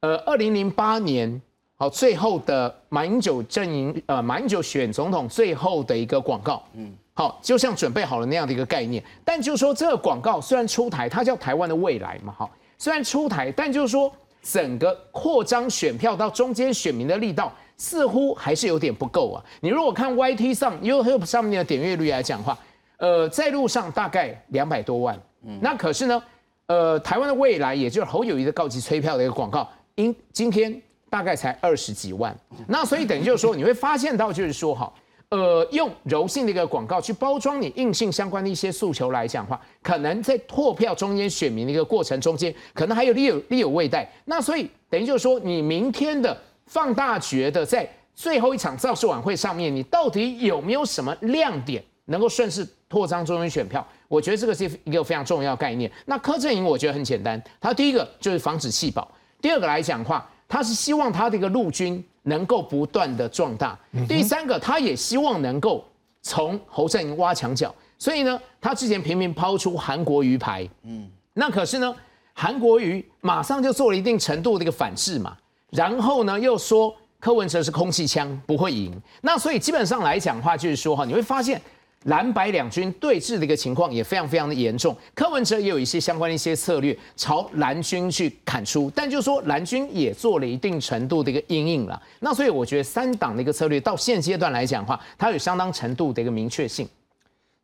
[0.00, 1.38] 呃，二零零八年
[1.76, 6.90] 好最后的马英九阵营，呃，马英九选总统最后的一个广告，嗯。
[7.16, 19.38] 好，就像准备好了那样的一个概念，但就是说这个广告虽然出台，它叫台湾的未来嘛，哈，虽然出台，但就是说整个扩张选票到中间选民的力道似乎还是有点不够啊。
[19.60, 22.58] 你如果看 YT 上 YouTube 上面的点阅率来讲话，
[22.96, 26.20] 呃，在路上大概两百多万，嗯，那可是呢，
[26.66, 34.92] 呃，台湾的未来也就是侯友谊的告急催票的一个广告，因今天大概才二十几万，那所以等于就是说你会发现到就是说哈。
[35.34, 44.08] 呃，用柔性的一个广告去包装你硬性相关的一些诉求来讲话，可能在拓票中间选民的一个过程中间，可能还有利有利有未待。
[44.26, 53.84] 那所以等于就是说，你明天的放大觉得在最后一场造势晚会上面，你到底有没有什么亮点能够顺势扩张中间选票？
[54.06, 55.90] 我觉得这个是一个非常重要概念。
[56.06, 59.10] 那柯震营我觉得很简单，他第一个就是防止弃保，
[59.42, 62.04] 第二个来讲话，他是希望他的一个陆军。
[62.24, 63.78] 能够不断的壮大。
[64.06, 65.82] 第三个，他也希望能够
[66.20, 71.94] 从侯振营挖墙脚，所以呢，他之前频频抛出韩国鱼牌，嗯，那可是呢，
[72.34, 75.36] 韩国瑜马上就做了一定程度的一个反制嘛，
[75.70, 78.92] 然后呢，又说柯文哲是空气枪，不会赢。
[79.22, 81.62] 那所以基本上来讲的话，就是说哈，你会发现。
[82.04, 92.00] 蓝白两军对峙的一个情况也非常非常的严重，柯文哲也有一些相关的一些策略朝蓝军去砍出，但就是说蓝军也做了一定程度的一个阴影了。
[92.20, 96.86] 那所以我觉得三党的一个策略到现阶段来讲的话，它有相当程度的一个明确性。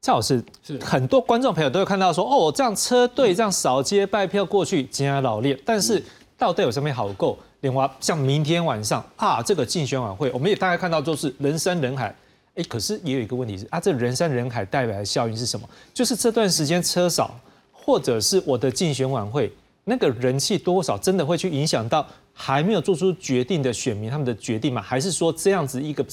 [0.01, 6.03] 蔡老师，是很多观众朋友都会看到说，哦，这样车队这样扫街拜票过去，竟然老练，但是
[6.39, 7.39] 到底有什么好够？
[7.61, 12.15] 另外，像明天晚上啊，这个竞选晚会，我们也大概看到就是人山人海。
[12.57, 15.69] 哎，可是也有一个问题是啊，这人山人海带来的效应是什么？
[15.95, 17.39] 就是这段时间车少，
[17.73, 19.51] 或者是我的竞选晚会
[19.85, 24.83] 那个人气多少，真的会去影响到还没有做出决定的选民他们的决定吗？
[24.83, 26.05] 还是说这样子一个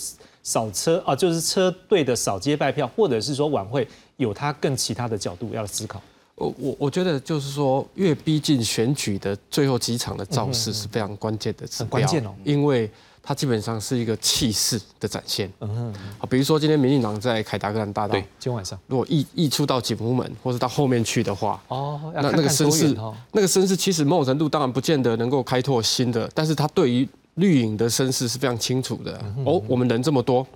[0.44, 6.00] 少车啊，就是车队的少接拜票，或者是说晚会有它更其他的角度要思考？
[6.36, 12.90] 我我我觉得就是说，越逼近选举的最后几场的造势是非常关键的指标，关键哦，因为。
[13.28, 22.96] 它基本上是一个气势的展现，嗯，好，比如说今天民进党在凯达格兰大道，对，今天晚上如果溢溢出到景福门，或者到后面去的话，哦，那那个声势，
[23.34, 29.20] 那个声势其实某种程度当然不见得能够开拓新的，但是它对于绿营的声势是非常清楚的。
[29.44, 30.48] 哦，我们人这么多。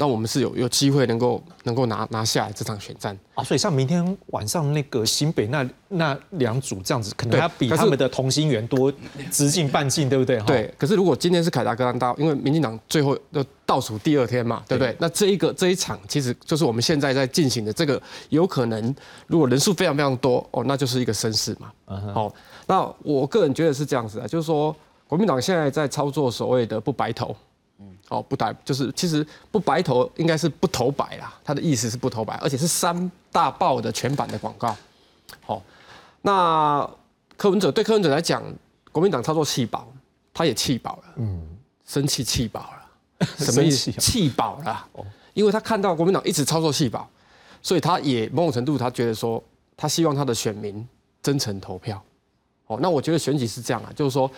[0.00, 8.92] 那我们是有有机会能够能够拿拿下来这场选战啊，所以像明天晚上那个新北那那两组这样子，可能要比他们的同心圆多
[9.30, 10.40] 直径半径，对不对？
[10.42, 10.72] 对。
[10.78, 14.94] 可是如果今天是凯达格兰大，因为民进党最后的倒数第二天嘛，对不对？
[15.00, 18.94] 那这一个这一场其实就是我们现在在进行的这个，有可能
[19.26, 21.72] 如果人数非常非常多哦，那就是一个绅士嘛。
[22.14, 22.32] 好，
[22.68, 24.74] 那我个人觉得是这样子啊，就是说
[25.08, 27.34] 国民党现在在操作所谓的不白头。
[28.08, 34.74] 哦，不白就是其实不白投应该是不投白啦，他的意思是不投白，而且是三大报的全版的广告。
[35.44, 35.62] 好，
[36.22, 36.88] 那
[37.36, 38.42] 柯文哲对柯文哲来讲，
[38.90, 39.86] 国民党操作弃保，
[40.32, 43.92] 他也弃保了，嗯，生气弃保了， 什么意思？
[43.92, 47.08] 弃保了，哦，因为他看到国民党一直操作弃保，
[47.62, 49.42] 所以他也某种程度他觉得说，
[49.76, 50.86] 他希望他的选民
[51.22, 52.02] 真诚投票。
[52.66, 54.28] 哦，那我觉得选举是这样啊，就是说，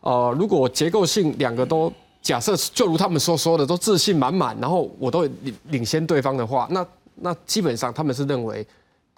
[0.00, 1.92] 呃，如果结构性两个都。
[2.26, 6.84] 假设就如他们所说的都自信满满，然后我都领领先对方的话，那
[7.14, 8.66] 那基本上他们是认为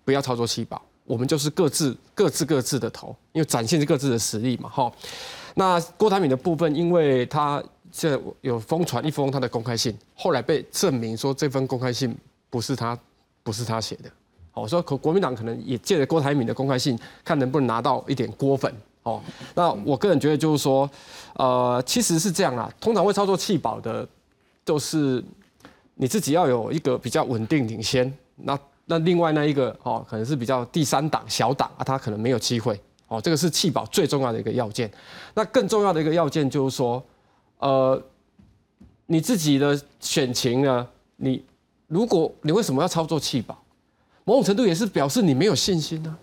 [0.04, 4.92] 不要操作七宝，我们就是各自各自各自的投，因为展现各自的实力嘛，哈。
[5.54, 12.14] 那郭台铭的部分，因为他这有疯传一封他的公开信，后来被证明说这封公开信
[12.50, 12.96] 不是他
[13.42, 14.10] 不是他写的，
[14.50, 18.70] 好，说国国民党可能也借着郭台铭的公开信，看能不能拿到一点锅粉。
[19.08, 19.22] 哦，
[19.54, 20.88] 那我个人觉得就是说，
[21.34, 22.70] 呃，其实是这样啊。
[22.80, 24.06] 通常会操作弃保的，
[24.64, 25.24] 就是
[25.94, 28.12] 你自己要有一个比较稳定领先。
[28.36, 32.78] 那那另外那一个哦，可能是比较第三档小档啊，他可能没有机会。
[33.08, 34.90] 哦，这个是弃保最重要的一个要件。
[35.34, 37.02] 那更重要的一个要件就是说，
[37.58, 38.02] 呃，
[39.06, 40.86] 你自己的选情呢？
[41.16, 41.42] 你
[41.86, 43.56] 如果你为什么要操作弃保？
[44.24, 46.14] 某种程度也是表示你没有信心呢、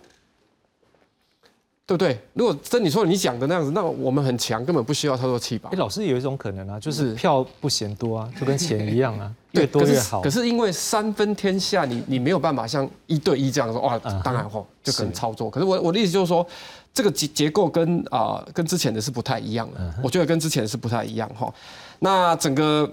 [1.88, 2.20] 对不对？
[2.34, 5.78] 如果真你说你讲的那样子，那我们很强，根本不需要操作弃保哎，。
[5.78, 10.20] 老师有一种可能啊，就是票不嫌多啊，就跟钱一样啊， 越多越好。
[10.22, 15.48] 可是因为三分天下，你你没有办法像一对一这样说哇，当然吼就可能操作。
[15.48, 16.46] 可是我我的意思就是说，
[16.92, 21.54] 这个结结构跟啊、跟之前的是不太一样的，我觉得跟之前的是不太一样哈。
[22.00, 22.92] 那整个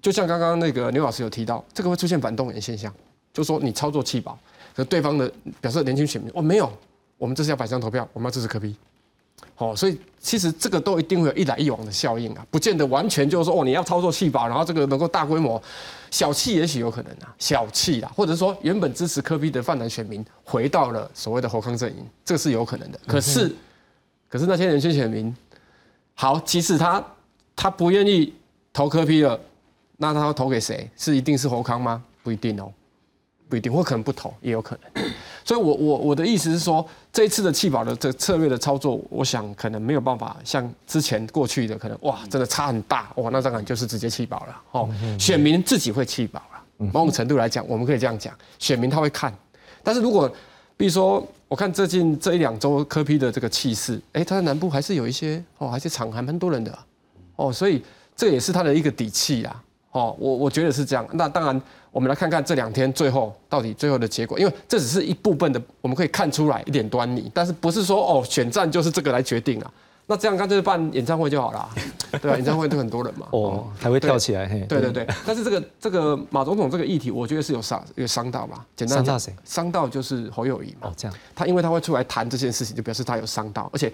[0.00, 2.94] 就像刚刚那个牛老师有提到，这个会出现反动员现象，
[3.34, 4.38] 就是说你操作弃保，
[4.76, 5.28] 可对方的
[5.60, 6.70] 表示年轻选民哦没有，
[7.18, 8.74] 我们这是要反向投票，我们要支持柯 P。
[9.58, 15.62] 哦，所以其实这个都一定会有一来一往的效应啊，不见得完全就是说哦你要操作气保，然后这个能够大规模
[16.10, 22.98] 小气也许有可能啊，小气啊，或者说原本支持科比的泛蓝选民回到了所谓的侯康阵营，这个是有可能的。
[23.06, 23.54] 可是，
[24.28, 25.34] 可是那些年轻选民，
[26.14, 27.02] 好，即使他
[27.54, 28.34] 他不愿意
[28.72, 29.38] 投科比了，
[29.98, 30.90] 那他要投给谁？
[30.96, 32.02] 是一定是侯康吗？
[32.22, 32.72] 不一定哦，
[33.48, 35.04] 不一定，或可能不投，也有可能。
[35.44, 44.88] 所以我，我我的意思是说，这一次的弃保的这个策略的操作，我想可能没有办法像之前过去的可能哇，真的差很大哇，那当然就是直接弃保了哦。
[45.18, 49.32] 选民自己会弃保了，某种程度来讲，我们可以这样讲，选民他会看。
[49.84, 50.28] 但是如果
[50.76, 56.86] 比如说，我看最近这一两周科批的这个气势，哎，他在南部还是有一些哦，还是场还蛮多人的啊
[57.36, 57.80] 哦，所以
[58.16, 59.62] 这也是他的一个底气啦。
[59.96, 61.06] 哦，我我觉得是这样。
[61.12, 69.72] 那当然，我们来看看这两天最后到底最后的结果，因为这只是一部分的，我们可以看出来一点端倪，但是不是说哦选战就是这个来决定啊？
[70.08, 71.68] 那这样干脆办演唱会就好了啊，
[72.22, 73.26] 对吧、演唱会都很多人嘛。
[73.30, 78.64] 哦，还会跳起来，嘿，对对对，但是这个这个马总统这个议题，我觉得是有伤有伤到嘛。
[78.76, 79.34] 简单讲伤到谁？
[79.44, 80.88] 伤到就是侯友谊嘛。
[80.88, 81.16] 哦，这样。
[81.34, 83.92] 他因为他会出来谈这件事情，就表示他有伤到，而且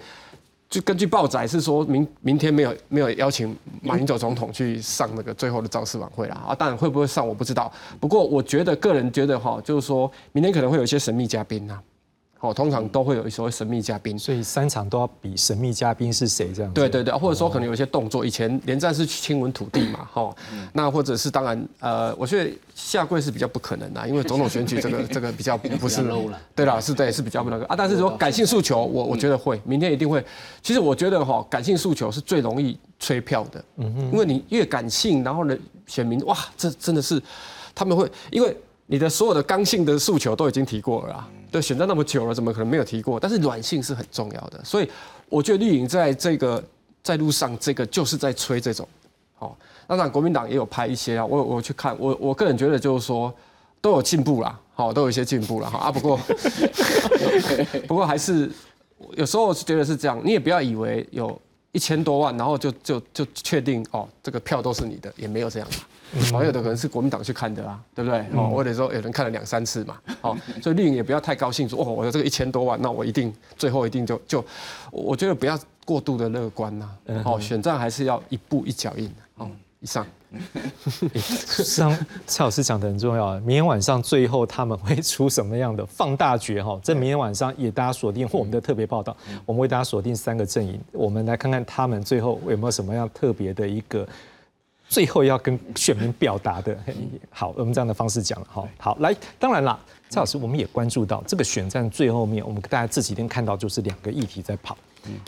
[0.73, 6.43] 就根据报载是说明明天没有没有邀请马英九总统去上那个最后的造势晚会啦。
[6.47, 11.79] 啊，当然会不会上我不知道，不过我觉得个人觉得哈，就是说明天可能会有一些神秘嘉宾呐。
[12.43, 16.75] 哦，通常都会有所谓神秘嘉宾，所以三场都要比神秘嘉宾是谁这样子。
[16.75, 20.35] 对对对，或者说可能有一些动作，以前连战是亲吻土地嘛， 哈，
[20.73, 27.65] 那或者是当然，呃，我觉得下跪是比较不可能的，因为总统选举这个 这个比较不是 low 了对啦，是对是比较那个。
[27.67, 30.21] 啊，但是说感性诉求，我我觉得会，明天一定会。
[30.61, 37.23] 其实我觉得哈，感性诉求是最容易吹票的，因为你越感性，然后呢，选民哇，这真的是
[37.73, 38.53] 他们会，因为
[38.93, 41.27] 你的所有的刚性的诉求都已经提过了啦。
[41.51, 43.19] 对，选战那么久了，怎么可能没有提过？
[43.19, 44.89] 但是软性是很重要的，所以
[45.29, 46.63] 我觉得绿营在这个
[47.01, 48.87] 在路上，这个就是在吹这种，
[49.39, 49.51] 哦，
[49.87, 53.33] 那当然国民党也有拍一些啊，我我去看，我我个人觉得就是说
[53.81, 56.19] 都有进步啦，好、都有一些进步了哈啊，不过
[57.89, 58.47] 不过还是
[59.15, 61.35] 有时候是觉得是这样，你也不要以为有
[61.71, 65.77] 一千多万，然后就就就确定哦，这个票都是你的，也没有这样嘛。
[66.33, 68.19] 哦，有的可能是国民党去看的啊，对不对？
[68.33, 74.45] 哦，或者说有人看了两三次嘛，哦，所以绿营也不要太高兴，说哦，我的这个一千多万，那我一定最后一定就就，
[74.91, 76.89] 我觉得不要过度的乐观呐、
[77.25, 79.11] 哦，选战还是要一步一脚印。
[79.37, 79.49] 哦，
[79.79, 80.05] 以上。
[81.63, 81.95] 上
[82.25, 86.79] 蔡老师讲的很重要啊，明天晚上最后他们会出什么样的放大决哈？
[86.83, 94.07] 这明天晚上也大家锁定我们的特别报道，我们为大家锁定三个阵营，我们来看看他们最后有没有什么样特别的一个。
[94.93, 96.77] 最后要跟选民表达的，
[97.31, 104.77] 好，我们这样的方式讲了，好，好，来，当然啦，蔡老师，我们也关注到这个选战最后面，我们大家这几天看到就是两个议题在跑，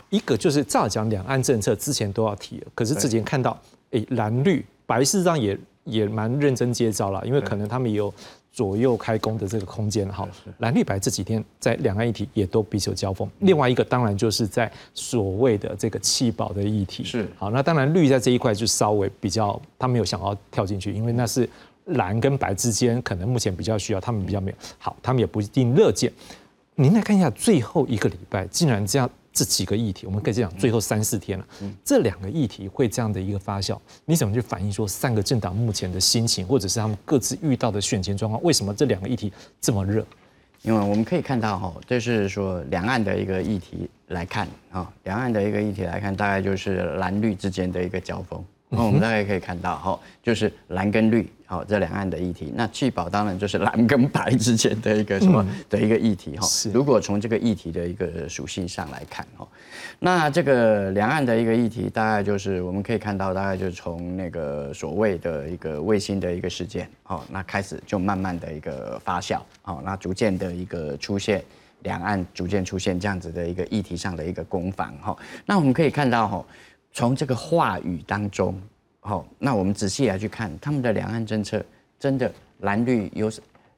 [0.08, 3.60] 一个就是照讲两岸政策之前都要提，可是之前看到，
[3.90, 8.14] 诶，蓝绿白事实上也也蛮认真接招了，因为可能他们也有
[8.56, 10.26] 左右开工的这个空间哈。
[10.60, 13.30] 蓝绿白这几天在两岸议题也都彼此有交锋。
[13.40, 17.04] 另外一个当然就是在所谓的这个弃保的议题。
[17.04, 21.46] 是好，那当然绿在这一块就稍微比较，他没有想要跳进去，因为那是
[21.84, 26.10] 蓝跟白之间可能目前比较需要，他们比较没有好，他们也不一定乐见。
[26.76, 31.46] 您来看一下最后一个礼拜，竟然这样这几个议题，我们可以这样，最后三四天了，
[31.84, 38.42] 这两个议题会这样的一个发酵，你怎么去反映说三个政党目前的心情，或者是他们各自遇到的选前状况？
[38.42, 39.30] 为什么这两个议题
[39.60, 40.06] 这么热？
[40.62, 48.42] 因为我们可以看到哈，就是说两岸的一个议题来看啊，两岸的一个议题来看，大概就是蓝绿之间的一个交锋。
[48.70, 52.52] 那我们大概可以看到哈，就是蓝跟绿，好这两岸的议题。
[52.54, 56.46] 那弃保当然就是蓝跟白之间的一个什么的一个议题哈。
[56.74, 59.48] 如果从这个议题的一个属性上来看哈，
[59.98, 71.42] 那这个两岸的一个议题，大概就是我们可以看到，大概就是从那个所谓的一个卫星的一个事件，哦，那开始就慢慢的一个发酵，哦，那逐渐的一个出现。
[71.82, 76.44] 两岸逐渐出现这样子的一个议题上的一个攻防哈，那我们可以看到哈，
[76.92, 78.58] 从这个话语当中，
[79.06, 81.64] 好，那我们仔细来去看他们的两岸政策，
[81.96, 82.28] 真的
[82.62, 83.30] 蓝绿有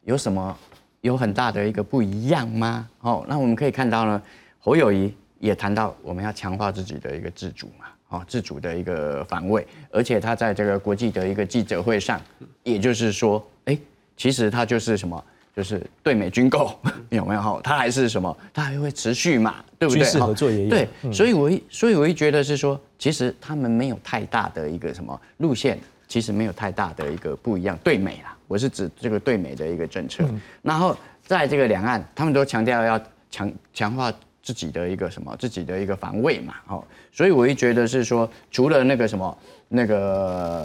[0.04, 0.58] 有什么
[1.02, 2.88] 有很大的一个不一样吗？
[3.00, 4.22] 哦，那我们可以看到呢，
[4.58, 12.18] 侯友谊也谈到我们要强化自己的一个自主嘛，哦，自主的一个防卫，而且他在这个国际的一个记者会上，
[12.62, 13.78] 也就是说，哎，
[14.16, 15.22] 其实他就是什么？
[15.58, 16.72] 就是对美军购
[17.10, 17.60] 有没有哈？
[17.64, 18.38] 它还是什么？
[18.54, 19.56] 它还会持续嘛？
[19.76, 20.04] 对不对？
[20.04, 20.70] 军事合作也有。
[20.70, 27.76] 对，所以我一所以我一觉得是说，其实他们没有太大的一个什么路线，其实没有太大的一个不一样。
[27.82, 30.24] 对美啦，我是指这个对美的一个政策。
[30.62, 36.54] 然后在这个两岸，他们都强调要强强化自己的一个什么自己的一个防卫嘛。
[36.68, 40.64] 哦，所以我一觉得是说，除了那个什么那个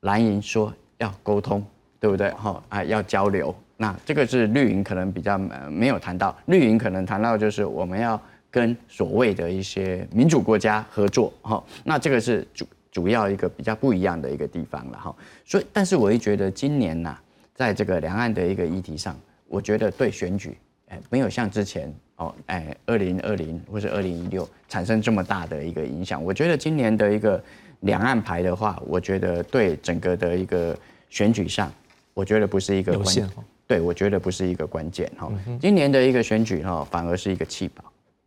[0.00, 1.62] 蓝营说要沟通，
[2.00, 2.30] 对不对？
[2.30, 3.54] 哈啊，要交流。
[3.76, 8.20] 那这个是绿营可能比较呃没有谈到，绿营可能谈到就是我们要
[8.50, 15.16] 跟所谓的一些民主国家合作哈，那这个是主主要一个比较不一样的一个地方了哈。
[15.44, 17.18] 所以，但是我也觉得今年呐，
[17.52, 19.18] 在这个两岸的一个议题上，
[19.48, 20.56] 我觉得对选举
[20.86, 26.22] 哎没有像之前哦哎二零二零或者二零一六产生这么大的一个影响。
[26.22, 27.42] 我觉得今年的一个
[27.80, 30.78] 两岸牌的话，我觉得对整个的一个
[31.10, 31.72] 选举上，
[32.14, 33.28] 我觉得不是一个关键。
[33.66, 35.32] 对，我觉得不是一个关键哈。
[35.60, 37.84] 今年的一个选举哈，反而是一个弃保。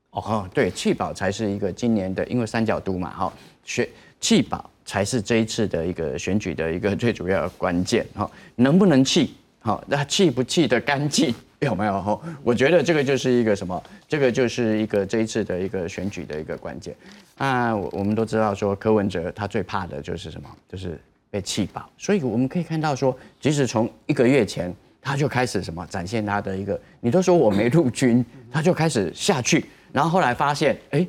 [0.09, 3.33] 哦，对，弃保才是一个今年的，因为三角都嘛哈，
[3.63, 3.88] 选
[4.19, 8.29] 弃保才是这一次的一个选举的一个最主要的关键哈。
[8.55, 9.35] 能不能弃？
[9.59, 12.01] 好，那弃不弃的干净有没有？
[12.01, 13.83] 哈，我觉得这个就是一个什么？
[14.07, 16.95] 这个就是一个这一次的一个选举的一个关键。
[17.38, 20.49] 那，我我们都知道说柯文哲他最怕的就是什么？
[20.67, 21.88] 就是被弃保。
[21.95, 24.73] 所以我们可以看到说，即使从一个月前。
[25.08, 31.08] 他就开始什么展现他的一个，你都说我没陆军， 他就开始下去，然后后来发现，哎，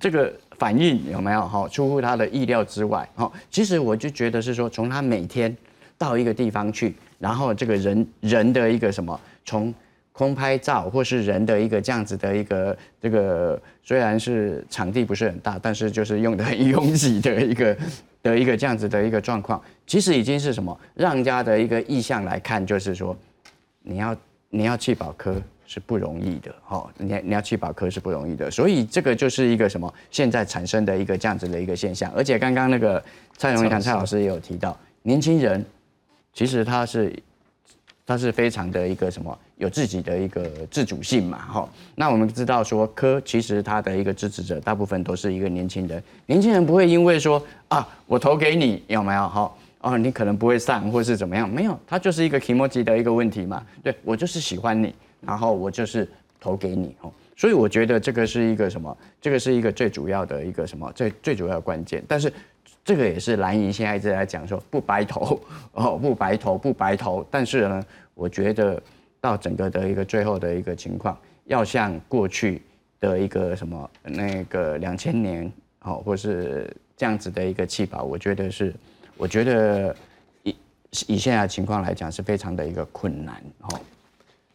[0.00, 3.08] 这个反应有没有哈出乎他的意料之外？
[3.14, 5.56] 哈，其实我就觉得是说，从他每天
[5.96, 9.72] 到一个地方去，然后这个人人的一个什么，从
[10.10, 17.76] 空拍照或是人的一个这样子的一个这个，虽然是场地不是很大，但是就是用的很拥挤的一个
[18.24, 23.16] 的一个这样子的一个状况，其实已经是什么，让家的一个意向来看，就是说。
[23.88, 24.16] 你要
[24.50, 33.02] 你要去保科是不容易的，哦，你你要去保科是不容易的，所以这个就是一个什么现在产生的一个这样子的一个现象，而且刚刚那个
[33.36, 35.64] 蔡荣祥蔡老师也有提到，年轻人
[36.32, 37.14] 其实他是
[38.04, 49.52] 他是非常的一个什么有自己的一个自主性嘛，哈，那我们知道说科其实他的一个支持者大部分都是一个年轻人，年轻人不会因为说啊我投给你有没有哈？
[49.80, 51.48] 哦，你可能不会上，或是怎么样？
[51.48, 53.64] 没有，它就是一个 emoji 的一个问题嘛。
[53.84, 56.08] 对我就是喜欢你，然后我就是
[56.40, 57.12] 投给你哦。
[57.36, 58.96] 所以我觉得这个是一个什么？
[59.20, 60.90] 这个是一个最主要的一个什么？
[60.92, 62.02] 最最主要的关键。
[62.08, 62.32] 但是
[62.84, 65.40] 这个也是蓝营现在一直在讲说不白投
[65.72, 67.24] 哦，不白投，不白投。
[67.30, 68.82] 但是呢，我觉得
[69.20, 72.62] 到整个的一个最后的一个情况，要像过去
[72.98, 75.52] 的一个什么那个两千年
[75.82, 78.74] 哦，或是这样子的一个气保，我觉得是。
[79.16, 79.94] 我觉得
[80.42, 80.56] 以
[81.06, 83.80] 以现在的情况来讲，是非常的一个困难哈。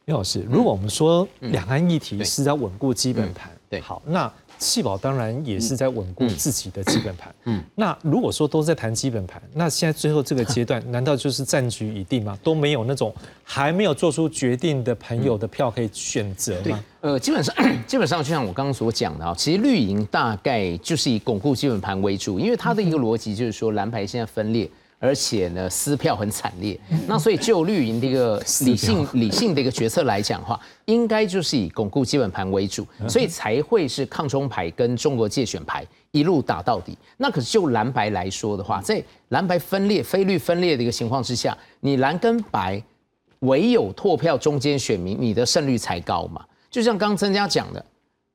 [0.05, 4.31] 李老师，如果我们说两岸议题是在稳固基本盘，对，好，那
[4.61, 7.33] 弃保当然也是在稳固自己的基本盘。
[7.45, 12.37] 嗯，那如果说都在谈基本盘，那现在最后这个阶段，难道就是战局已定吗？
[12.43, 13.11] 都没有那种
[13.43, 16.83] 还没有做出决定的朋友的票可以选择吗？
[17.01, 17.55] 呃，基本上
[17.87, 24.69] 基本上就像我刚刚所讲的啊，其实绿营大概就是以巩固基本盘为主，因为它的一个逻辑就是说蓝牌现在分裂。
[25.01, 26.79] 而且呢，撕票很惨烈。
[27.07, 36.95] 那所以就绿营的一个理性、理性的一个决策来讲的话，应该就是以巩固基本盘为主，所以才会是抗中牌跟中国界选牌一路打到底。
[37.17, 42.79] 那可是就蓝白来说的话，在蓝白分裂、非绿分裂的一个情况之下，你蓝跟白
[43.39, 46.45] 唯有拓票中间选民，你的胜率才高嘛。
[46.69, 47.83] 就像刚增加讲的，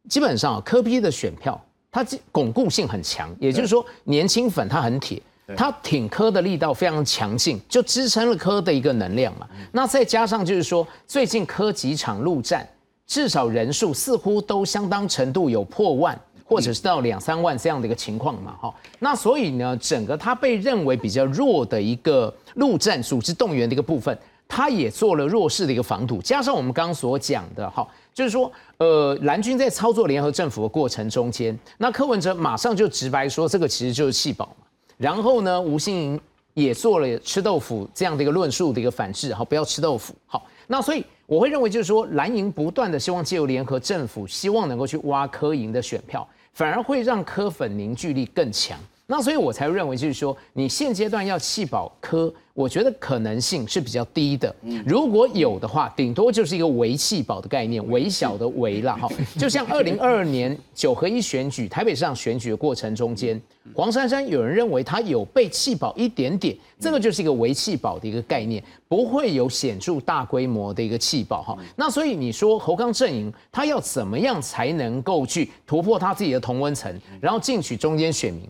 [0.08, 1.58] 基本上科批的选票
[1.92, 5.22] 它巩固性很强，也就是说年轻粉他很铁。
[5.54, 9.46] 他挺科的力道非常强劲，就支撑了科的一个能量嘛。
[9.70, 12.68] 那再加上就是说，最近科几场陆战，
[13.06, 18.56] 至少人数似乎都相当程度有破万，或者是到两三万这样的一个情况嘛。
[18.60, 24.18] 哈，那所以呢，整个他被认为比较弱的一个陆战组织动员的一个部分，
[24.48, 26.20] 他也做了弱势的一个防堵。
[26.20, 34.65] 加上我们刚刚所讲的哈，就是说，呃，蓝军在操作联合政府的过程中间，那柯文哲马上就直白说，这个其实就是弃保嘛。
[34.96, 36.20] 然后呢，吴欣盈
[36.54, 40.14] 也做了吃豆腐这样的一个论述的一个反制，好，不要吃豆腐。
[40.26, 48.78] 好，那所以我会认为就是说，蓝营不断的希望借由联合政府，希望能够去挖柯营的选票，反而会让柯粉凝聚力更强。
[49.06, 54.52] 那所以我才认为就是说，你现阶段要弃保科，我觉得可能性是比较低的。
[54.86, 59.06] 如果有的话，顶多就是一个微气保的概念，微小的微啦哈。
[59.38, 63.38] 就像二零二二年九合一选举，台北市长选举的过程中间，
[63.74, 71.54] 黄珊珊有人认为他有被气保一点点，这个就是一个微气保的一个概念，不会有显著大规模的一个气保哈。
[71.76, 78.48] 那所以你说侯康阵营他要怎么样才能够去突破他自己的同温层，然后进取中间选民？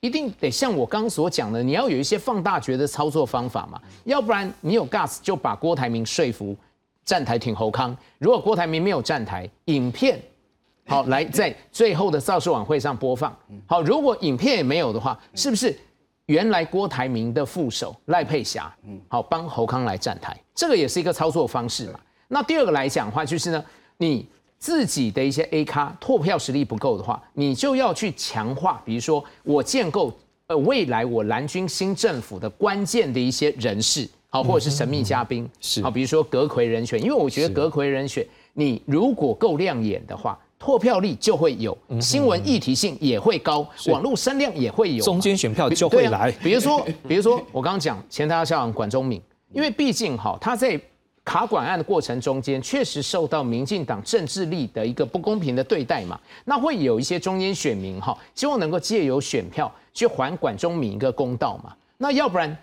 [0.00, 6.56] 一定得像我刚刚所讲的，你要有一些放大决的操作方法嘛，要不然你有 gas 就把郭台铭说服
[7.04, 7.96] 站台挺侯康。
[8.18, 10.20] 如果郭台铭没有站台，影片
[10.86, 13.36] 好来在最后的造势晚会上播放。
[13.66, 15.76] 好，如果影片也没有的话，是不是
[16.26, 18.72] 原来郭台铭的副手赖佩霞，
[19.08, 20.38] 好帮侯康来站台？
[20.54, 21.98] 这个也是一个操作方式嘛。
[22.28, 23.64] 那第二个来讲的话，就是呢，
[23.96, 24.28] 你。
[24.58, 30.12] 自己的一些 A 咖拓票实力不够的话，你就要去强化，比如说我建构
[30.48, 46.32] 呃未来我蓝军新政府的关键的一些人士，好或者是神秘嘉宾，是好，比如说阁魁人选，因为我觉得阁魁人选，你如果够亮眼的话，拓票力就会有，新闻议题性也会高，网络声量也会有，中间选票就会来。
[46.42, 50.80] 比如说，比如说我刚刚讲前台大校长管中敏，因为毕竟哈他在。
[51.28, 61.76] 卡管案的过程中间，确实受到民进党政治力的一个不公平的对待嘛，那会有一些中间选民哈，希望能够借由选票去还管中民一个公道嘛。
[61.98, 62.56] 那要不然，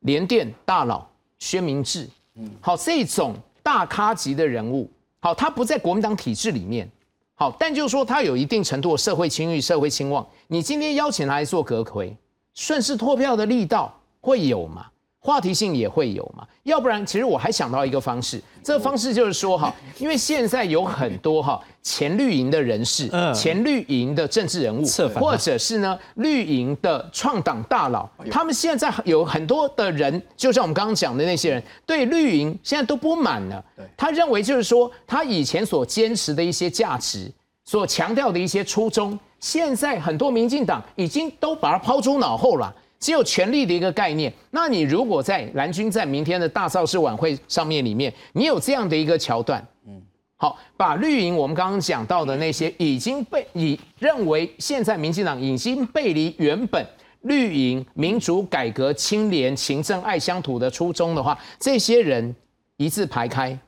[0.00, 4.86] 联电大佬薛明志，嗯，好这种大咖级的人物，
[5.20, 6.86] 好他不在国民党体制里面，
[7.34, 12.14] 好，但就是说他有一定程度的社会清誉、社会兴旺，你今天邀请他来做阁魁，
[12.52, 14.88] 顺势脱票的力道会有吗？
[15.24, 33.64] 话题性也会有嘛，要不然其实我还想到一个方式，这个方式就是说哈，因为现在有很多哈前绿营的人士，前绿营的政治人物，或者是呢绿营的创党大佬，他们现在有很多的人，就像我们刚刚讲的那些人，对绿营现在都不满了。
[33.96, 37.32] 他认为就是说，他以前所坚持的一些价值，
[37.64, 42.70] 所强调的一些初衷，现在很多民进党已经都把它抛诸脑后了。
[43.04, 44.32] 只有权力的一个概念。
[44.50, 50.00] 那你如果在蓝军在明天的大造势晚会上面里面，你有这样的一个桥段，嗯，
[50.36, 56.82] 好，把绿营我们刚刚讲到的那些已经被你认为现在民进党已经背离原本
[57.20, 62.34] 绿营民主改革、清廉、勤政、爱乡土的初衷的话，这些人
[62.78, 63.58] 一字排开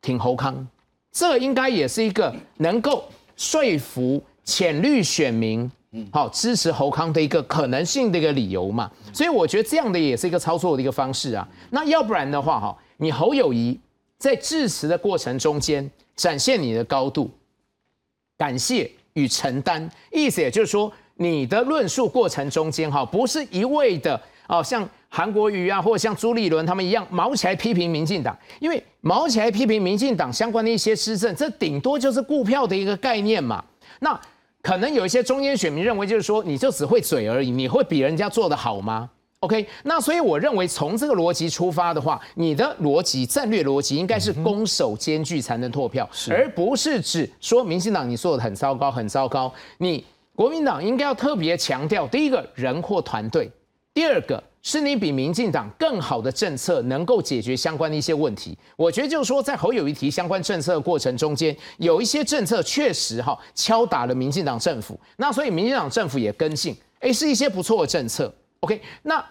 [0.00, 0.66] 挺侯康，
[1.12, 3.04] 这应该也是一个能够
[3.36, 5.70] 说服浅绿选民。
[6.10, 11.46] 好，支持侯康的一个可能性的一个理由嘛，所以我觉得这样的也是一个操作的一个方式啊。
[11.70, 13.78] 那要不然的话，哈，你侯友谊
[14.18, 17.30] 在致辞的过程中间展现你的高度，
[18.36, 33.64] 感谢与承担，意思也就是说，你的论述过程中间，哈，不是一味的哦，像韩国瑜啊，或者像朱立伦他们一样毛起来批评民进党，因为毛起来批评民进党相关的一些施政，这顶多就是股票的一个概念嘛，
[34.00, 34.20] 那。
[34.64, 39.10] 可能有一些中间选民认为，就是说你就只会嘴而已，你会比人家做得好吗
[39.40, 49.52] ？OK，那所以我认为从这个逻辑出发的话，你的逻辑战略逻辑应该是攻守兼具才能拓票，而不是指说民进党你做的很糟糕很糟糕。
[49.76, 50.02] 你
[50.34, 53.50] 国民党应该要特别强调第一个人或团队，
[53.92, 54.42] 第二个。
[54.64, 58.56] 是你比民进党更好的政策能够解决相关的一些问题。
[58.76, 68.34] 我觉得就是说，在侯友谊提相关政策的过程中间，有一些政策确实哈敲打了民进党政府，那所以民进党政府也跟进，哎，是一些不错的政策。
[68.60, 69.22] OK，那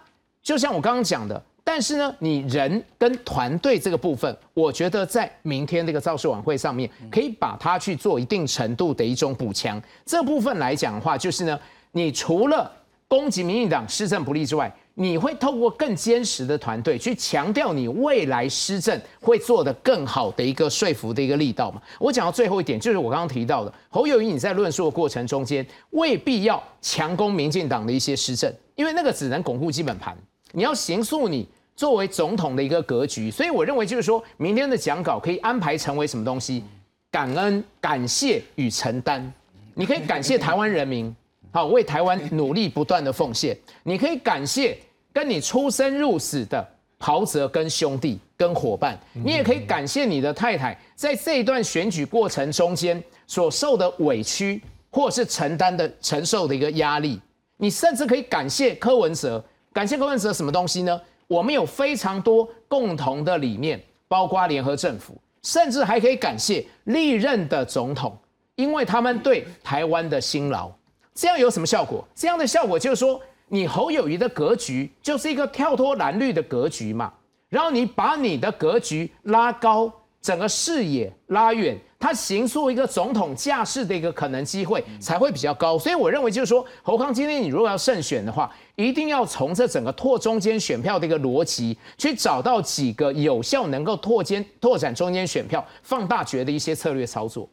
[0.43, 9.81] 就像我刚刚讲的，但是呢，你人跟团队这个部分，我觉得在明天这个造势晚会上面，可以把它去做一定程度的一种补强。
[10.05, 11.59] 这部分来讲的话，就是呢，
[11.91, 12.71] 你除了
[13.07, 21.81] 攻击民进党施政不力之外，你会透过更坚实的团队去强调你未来施政会做得更好的一个说服的一个力道嘛？
[21.99, 30.15] 我讲到最后一点，就是我刚刚提到的侯友谊，你在论述的过程中间未必要强攻民进党的一些施政，因为那个只能巩固基本盘。
[30.51, 36.63] 你要形塑你作为总统的一个格局，所以我认为就是说明天的讲稿可以安排成为什么东西？
[37.09, 39.33] 感恩、感谢与承担，
[39.73, 41.15] 你可以感谢台湾人民。
[41.53, 44.75] 好，为台湾努力不断的奉献，你可以感谢
[45.13, 57.21] 跟你出生入死的袍泽跟兄弟跟伙伴，你也可以感谢你的太太在这一段选举过程中间所受的委屈或是承担的承受的一个压力，
[57.57, 60.99] 你甚至可以感谢柯文哲，感谢柯文哲什么东西呢？
[61.27, 68.17] 我们有非常多共同的理念，包括联合政府，甚至还可以感谢历任的总统，
[68.55, 70.71] 因为他们对台湾的辛劳。
[71.15, 72.05] 这样有什么效果？
[72.15, 77.13] 这样的效果就是说，你侯友谊的格局就是一个跳脱蓝绿的格局嘛，
[77.49, 79.91] 然后你把你的格局拉高，
[80.21, 85.77] 整个视野拉远，他行塑一个总统架势的一个可能机会才会比较高。
[85.77, 97.47] 所以我认为就是说，侯康今天你如果要胜选的话，一定要从这整个拓中间选票的一个逻辑，去找到几个有效能够拓间拓展中间选票、放大决的一些策略操作。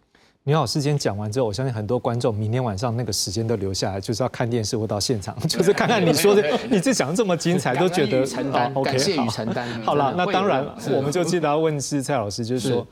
[0.51, 9.69] 牛老师今天讲完之后，我相信很多观众明天晚上那个时间都留下来，就是要看电视或到现场，就是看看你说的，你这讲这么精彩，都觉得承担，感谢与承担。
[9.87, 12.85] 好了，那当然，我们就记得要问是蔡老师，就是说，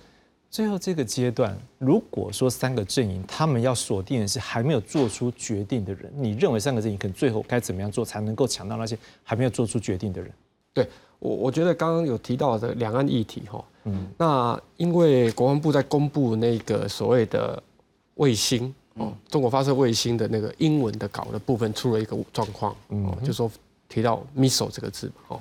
[0.49, 10.31] 最后这个阶段，如果说三个阵营他们要锁定的是还没有做出决定的人，你认为三个阵营可能最后该怎么样做才能够抢到那些还没有做出决定的人？
[10.73, 10.89] 对
[11.19, 13.65] 我，我觉得刚刚有提到的两岸议题哈。
[13.89, 17.61] 嗯，那因为国防部在公布那个所谓的
[18.17, 23.51] 卫星哦，中国发射卫星的那个英文的稿的部分出了一个状况，哦，就说
[23.89, 25.41] 提到 missile 这个字哦，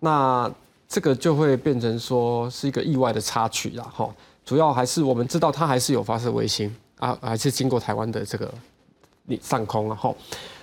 [0.00, 0.50] 那
[0.88, 4.12] 这个就会变成说是一个意外的插曲啦，哈，
[4.44, 8.52] 主要还是我们知道它还是有发射卫星啊，还是经过台湾的这个
[9.40, 10.14] 上空啊，哈，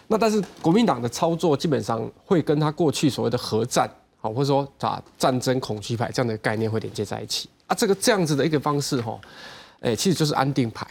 [0.07, 3.89] 那但是国民党的操作基本上会跟他过去所谓的核战。
[4.30, 9.19] 或者说把战争恐惧牌这样的概念会连接在一起啊，这个这样子的一个方式哈，
[9.82, 10.86] 哎，其实就是安定牌，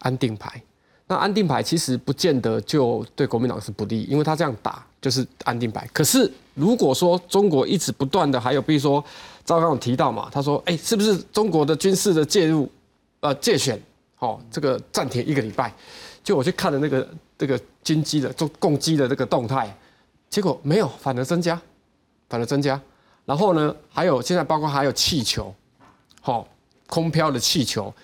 [0.00, 0.62] 安定牌。
[1.06, 5.86] 那安定牌其实不见得就对国民党是不利，因为他这样打就是安定牌。
[5.92, 9.04] 可是如果说中国一直不断的，还有比如说
[9.44, 12.66] 赵刚有提到嘛，他说，哎，是不是中国的军事的介入，
[13.20, 13.78] 呃，借选，
[14.14, 15.70] 好，这个暂停一个礼拜，
[16.22, 19.76] 就我去看了那个这个军机的中共机的这个动态，
[20.30, 21.60] 结果没有，反而增加。
[22.34, 22.80] 反而增加，
[23.24, 25.54] 然后呢，还有现在包括还有气球，
[26.20, 26.44] 好，
[26.88, 27.94] 空飘的气球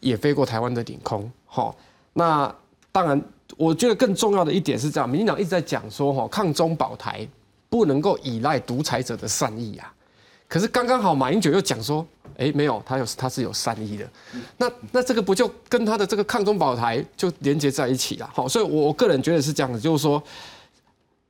[0.00, 1.76] 也飞过台湾的领空，好，
[2.14, 2.50] 那
[2.90, 3.22] 当然，
[3.58, 7.28] 我觉得更重要的一点是这样，民进党一直在讲说，哈，抗中保台
[7.68, 9.92] 不能够依赖独裁者的善意啊，
[10.48, 12.06] 可是刚刚好马英九又讲说，
[12.38, 14.08] 哎，没有，他有他是有善意的，
[14.56, 20.22] 那那这个不就跟他的这个抗中保台就连接在一起了，好，所以我个人觉得是这样的，就是说。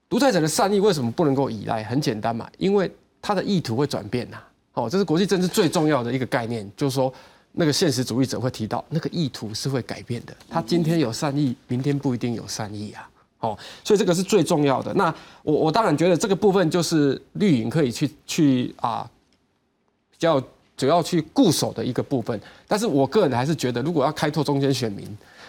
[0.09, 1.83] 独裁者的善意为什么不能够依赖？
[1.85, 2.91] 很简单嘛，因为
[3.21, 4.39] 他的意图会转变呐。
[4.75, 7.13] 哦，这是国际政治最重要的一个概念，就是说
[7.53, 10.37] 那个现实主义者会提到，那个意图是会改变的。
[10.49, 13.09] 他今天有善意，明天不一定有善意啊。
[13.41, 14.93] 哦，所以这个是最重要的。
[14.95, 19.09] 那我我当然觉得这个部分就是绿营可以去去啊，
[20.11, 20.41] 比较
[20.77, 22.39] 主要去固守的一个部分。
[22.69, 25.07] 但是我个人还是觉得，如果要开拓中间选民，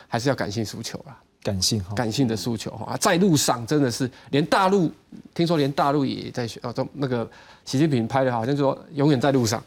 [0.08, 1.18] 还是要感性诉求啦。
[1.44, 4.92] 感性哈，感性的诉求哈，在路上真的是连大陆，
[5.34, 7.30] 听说连大陆也在学哦，都那个
[7.64, 9.64] 习近平拍的，好像说永远在路上，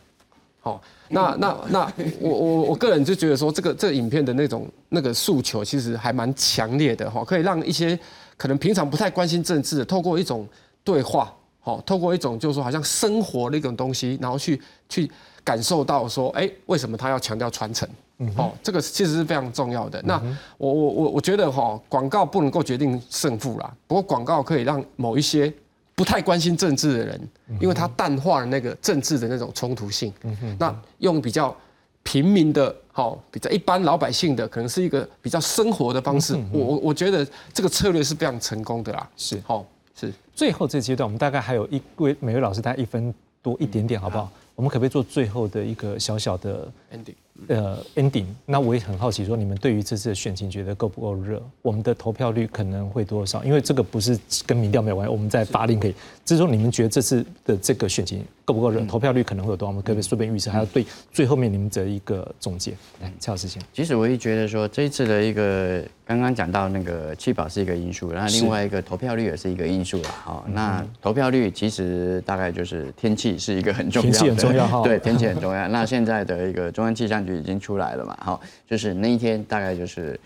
[0.60, 7.98] 好，那那那我我我个人就觉得说，这个这个影片的那种那个诉求其实还蛮强烈的哈，可以让一些
[8.36, 10.46] 可能平常不太关心政治的，透过一种
[10.84, 15.10] 对话，好，透过一种就是说好像生活的一种东西，然后去去
[15.42, 17.88] 感受到说，哎，为什么他要强调传承？
[18.36, 20.00] 哦，这个其实是非常重要的。
[20.02, 20.20] 那
[20.58, 23.74] 我我我我觉得哈，广告不能够决定胜负啦。
[23.86, 25.52] 不过广告可以让某一些
[25.94, 27.28] 不太关心政治的人，
[27.60, 30.12] 因为他淡化了那个政治的那种冲突性。
[30.58, 31.54] 那用比较
[32.02, 36.34] 平民的，好比较一般老百姓的，可能是一个比较生活的方式。
[36.52, 39.08] 我我我觉得这个策略是非常成功的啦。
[39.16, 39.64] 是，好
[39.98, 40.12] 是。
[40.34, 44.30] 最后这阶段，我们大概还有一位每位老师大概一分多一点点，好不好？
[44.54, 47.14] 我们可不可以做最后的一个小小的 ending？
[47.48, 51.42] 呃，ending，那我也很好奇，说你们对于这次的选情觉得够不够热？
[51.62, 53.42] 我们的投票率可能会多少？
[53.44, 55.94] 因为这个不是跟民调没有关系，我们在法令可以。
[56.30, 58.80] 就是说，你们觉得这次的这个选情够不够热？
[58.86, 59.70] 投票率可能会有多少？
[59.70, 60.48] 我们可不可以顺便预测？
[60.48, 62.70] 还要对最后面你们的一个总结。
[63.00, 63.60] 来，蔡老师先。
[63.72, 70.08] 其实我也觉得说，这一次的一个刚刚讲到那个气保是一个因素，然后另外一个投票率也是一个因素了。
[70.08, 74.82] 好，那投票率其实大概就是天气是一个很重要的，天气很重要哈。
[74.84, 75.66] 对，天气很重要。
[75.66, 78.16] 那现在的一个中央气象局已经出来了嘛？
[78.20, 80.18] 好，就是那一天大概就是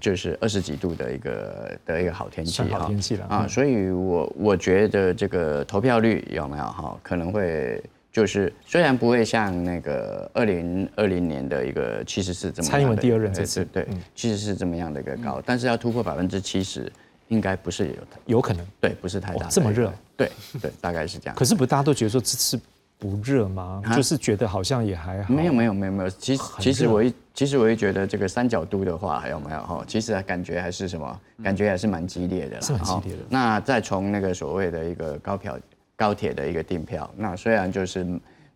[0.00, 7.82] 就是二十几度的一个的一个好天气哈，天气了啊，所以我我觉得这个投票率有没有哈，可能会
[8.12, 16.92] 就是虽然不会像那个二零二零年的一个七十四这么蔡英文第二任这次对七十四这么样的一个高，但是要突破百分之七十，
[17.28, 17.94] 应该不是有
[18.26, 20.30] 有可能对，不是太大这么热，对
[20.60, 21.34] 对，大概是这样。
[21.34, 22.60] 可是不大家都觉得说这次。
[22.98, 23.80] 不热吗？
[23.94, 25.32] 就是觉得好像也还好。
[25.32, 29.84] 没有没有没有没有，其实其实我一其实我一觉得这个三角度的话还有没有哈？
[29.86, 31.20] 其实感觉还是什么？
[31.42, 32.60] 感觉还是蛮激烈的。
[32.60, 33.22] 是很激烈的。
[33.28, 35.58] 那再从那个所谓的一个高票
[35.94, 38.04] 高铁的一个订票，那虽然就是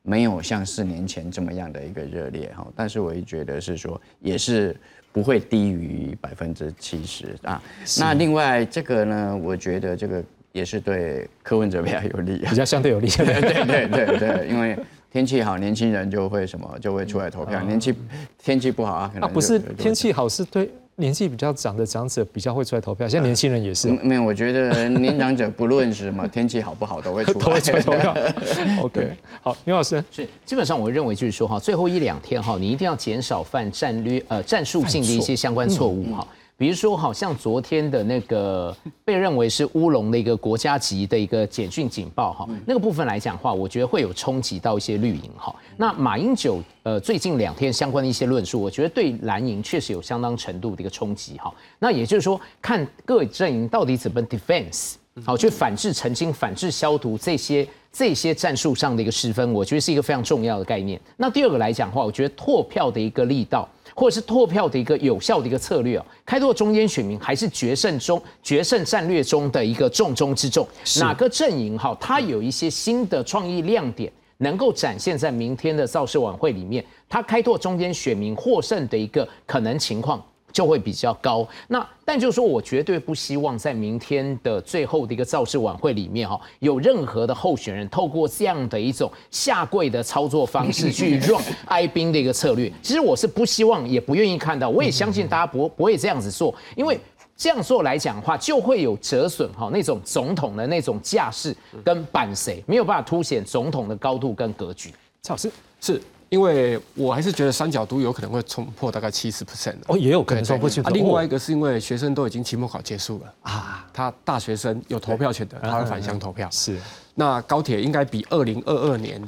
[0.03, 4.77] 没有像四年前这么样的一个热烈哈，但是我也觉得是说也是
[5.13, 7.63] 不会低于百分之七十啊。
[8.01, 13.09] 那另外这个呢，我觉得这个也是对柯文哲比较有利，比较相对有利。
[13.17, 14.77] 对对对对对，因为
[15.11, 17.95] 天气好，年轻人就会什么就会出来投票；年气
[18.43, 20.71] 天气不好啊，可能不是天气好是对。
[20.97, 23.89] 年纪比较长的长者比较会出来投票，现在年轻人也是。
[24.03, 28.15] 没有，我觉得年长者不论什么 天气好不好都会出来投票。
[28.83, 36.29] OK，好，牛老师是基本上我认为就是说哈，最后一两天哈，你一定要减少犯战略呃战术性的一些相关错误哈。
[36.57, 45.53] 比如说，好像昨天的那个被认为是乌龙的一个国家级的一个简讯警报，哈，那个部分来讲话，我觉得会有冲击到一些绿营，哈。
[45.77, 51.53] 那马英九呃最近两天相关的一些论述，我觉得对蓝营确实有相当程度的一个冲击，哈。
[51.81, 54.95] 那也就是说，看各位阵营到底怎么 defense，
[55.25, 61.01] 好去反制澄清、反制消毒这些这些战术上的一个失分，我觉得是一个非常重要的概念。
[61.17, 63.69] 那第二个来讲的话，我觉得拓票的一个力道。
[63.95, 70.67] 或者是拓票的一个有效的一个策略啊，开拓中间选民还是决胜中决胜战略中的一个重中之重。
[70.99, 80.23] 哪个阵营哈，它有一些新的创意亮点，能够展现在明天的造势晚会里面，它开拓中间选民获胜的一个可能情况。
[80.53, 81.47] 就会比较高。
[81.69, 92.71] 那但就是说我绝对不希望在明天的最后的一个造势晚会里面哈，有任何的候选人透过这样的一种下跪的操作方式去 run 哀兵的一个策略。
[92.83, 96.99] 其实我是不希望也不愿意看到，我也相信大家不不会这样子做，因为
[97.37, 104.91] 这样做来讲的话，就会有折损哈那种总统的那种架势跟板谁没有办法凸显总统的高度跟格局。
[105.23, 105.51] 蔡老师
[105.81, 106.01] 是。
[106.33, 110.81] 因为我还是觉得三角都有可能会冲破大概七十 percent 哦，也有可能冲破去。
[110.85, 116.49] 另外一个是因为学生都已经期末考结束了啊，他大学生有投票权的，他会返乡投票。
[116.51, 116.79] 是，
[117.15, 119.23] 那高铁应该比二零二二年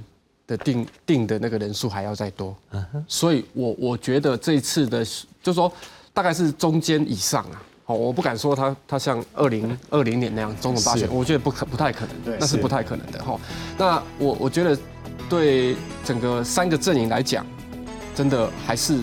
[0.47, 2.57] 的定定的那个人数还要再多。
[3.07, 5.07] 所以我我觉得这次的，
[5.43, 5.71] 就说
[6.15, 7.63] 大概是中间以上啊。
[7.85, 13.39] 好，我不敢说他他像二零二零年那样总统大选，我觉得不可不太可能，那是不太可能的哈。
[13.77, 14.75] 那我我觉得。
[15.29, 17.47] 对整个三个阵营来讲，
[18.15, 18.99] 真的还是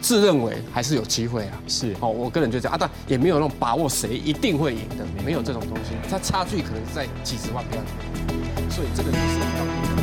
[0.00, 1.60] 自认为还是有机会啊。
[1.66, 5.94] 是，哦，我个人就这样啊，但也没有那种把握谁一定会赢的，没有这种东西。
[6.08, 7.80] 它差距可能在几十万票，
[8.70, 9.95] 所以这个就是。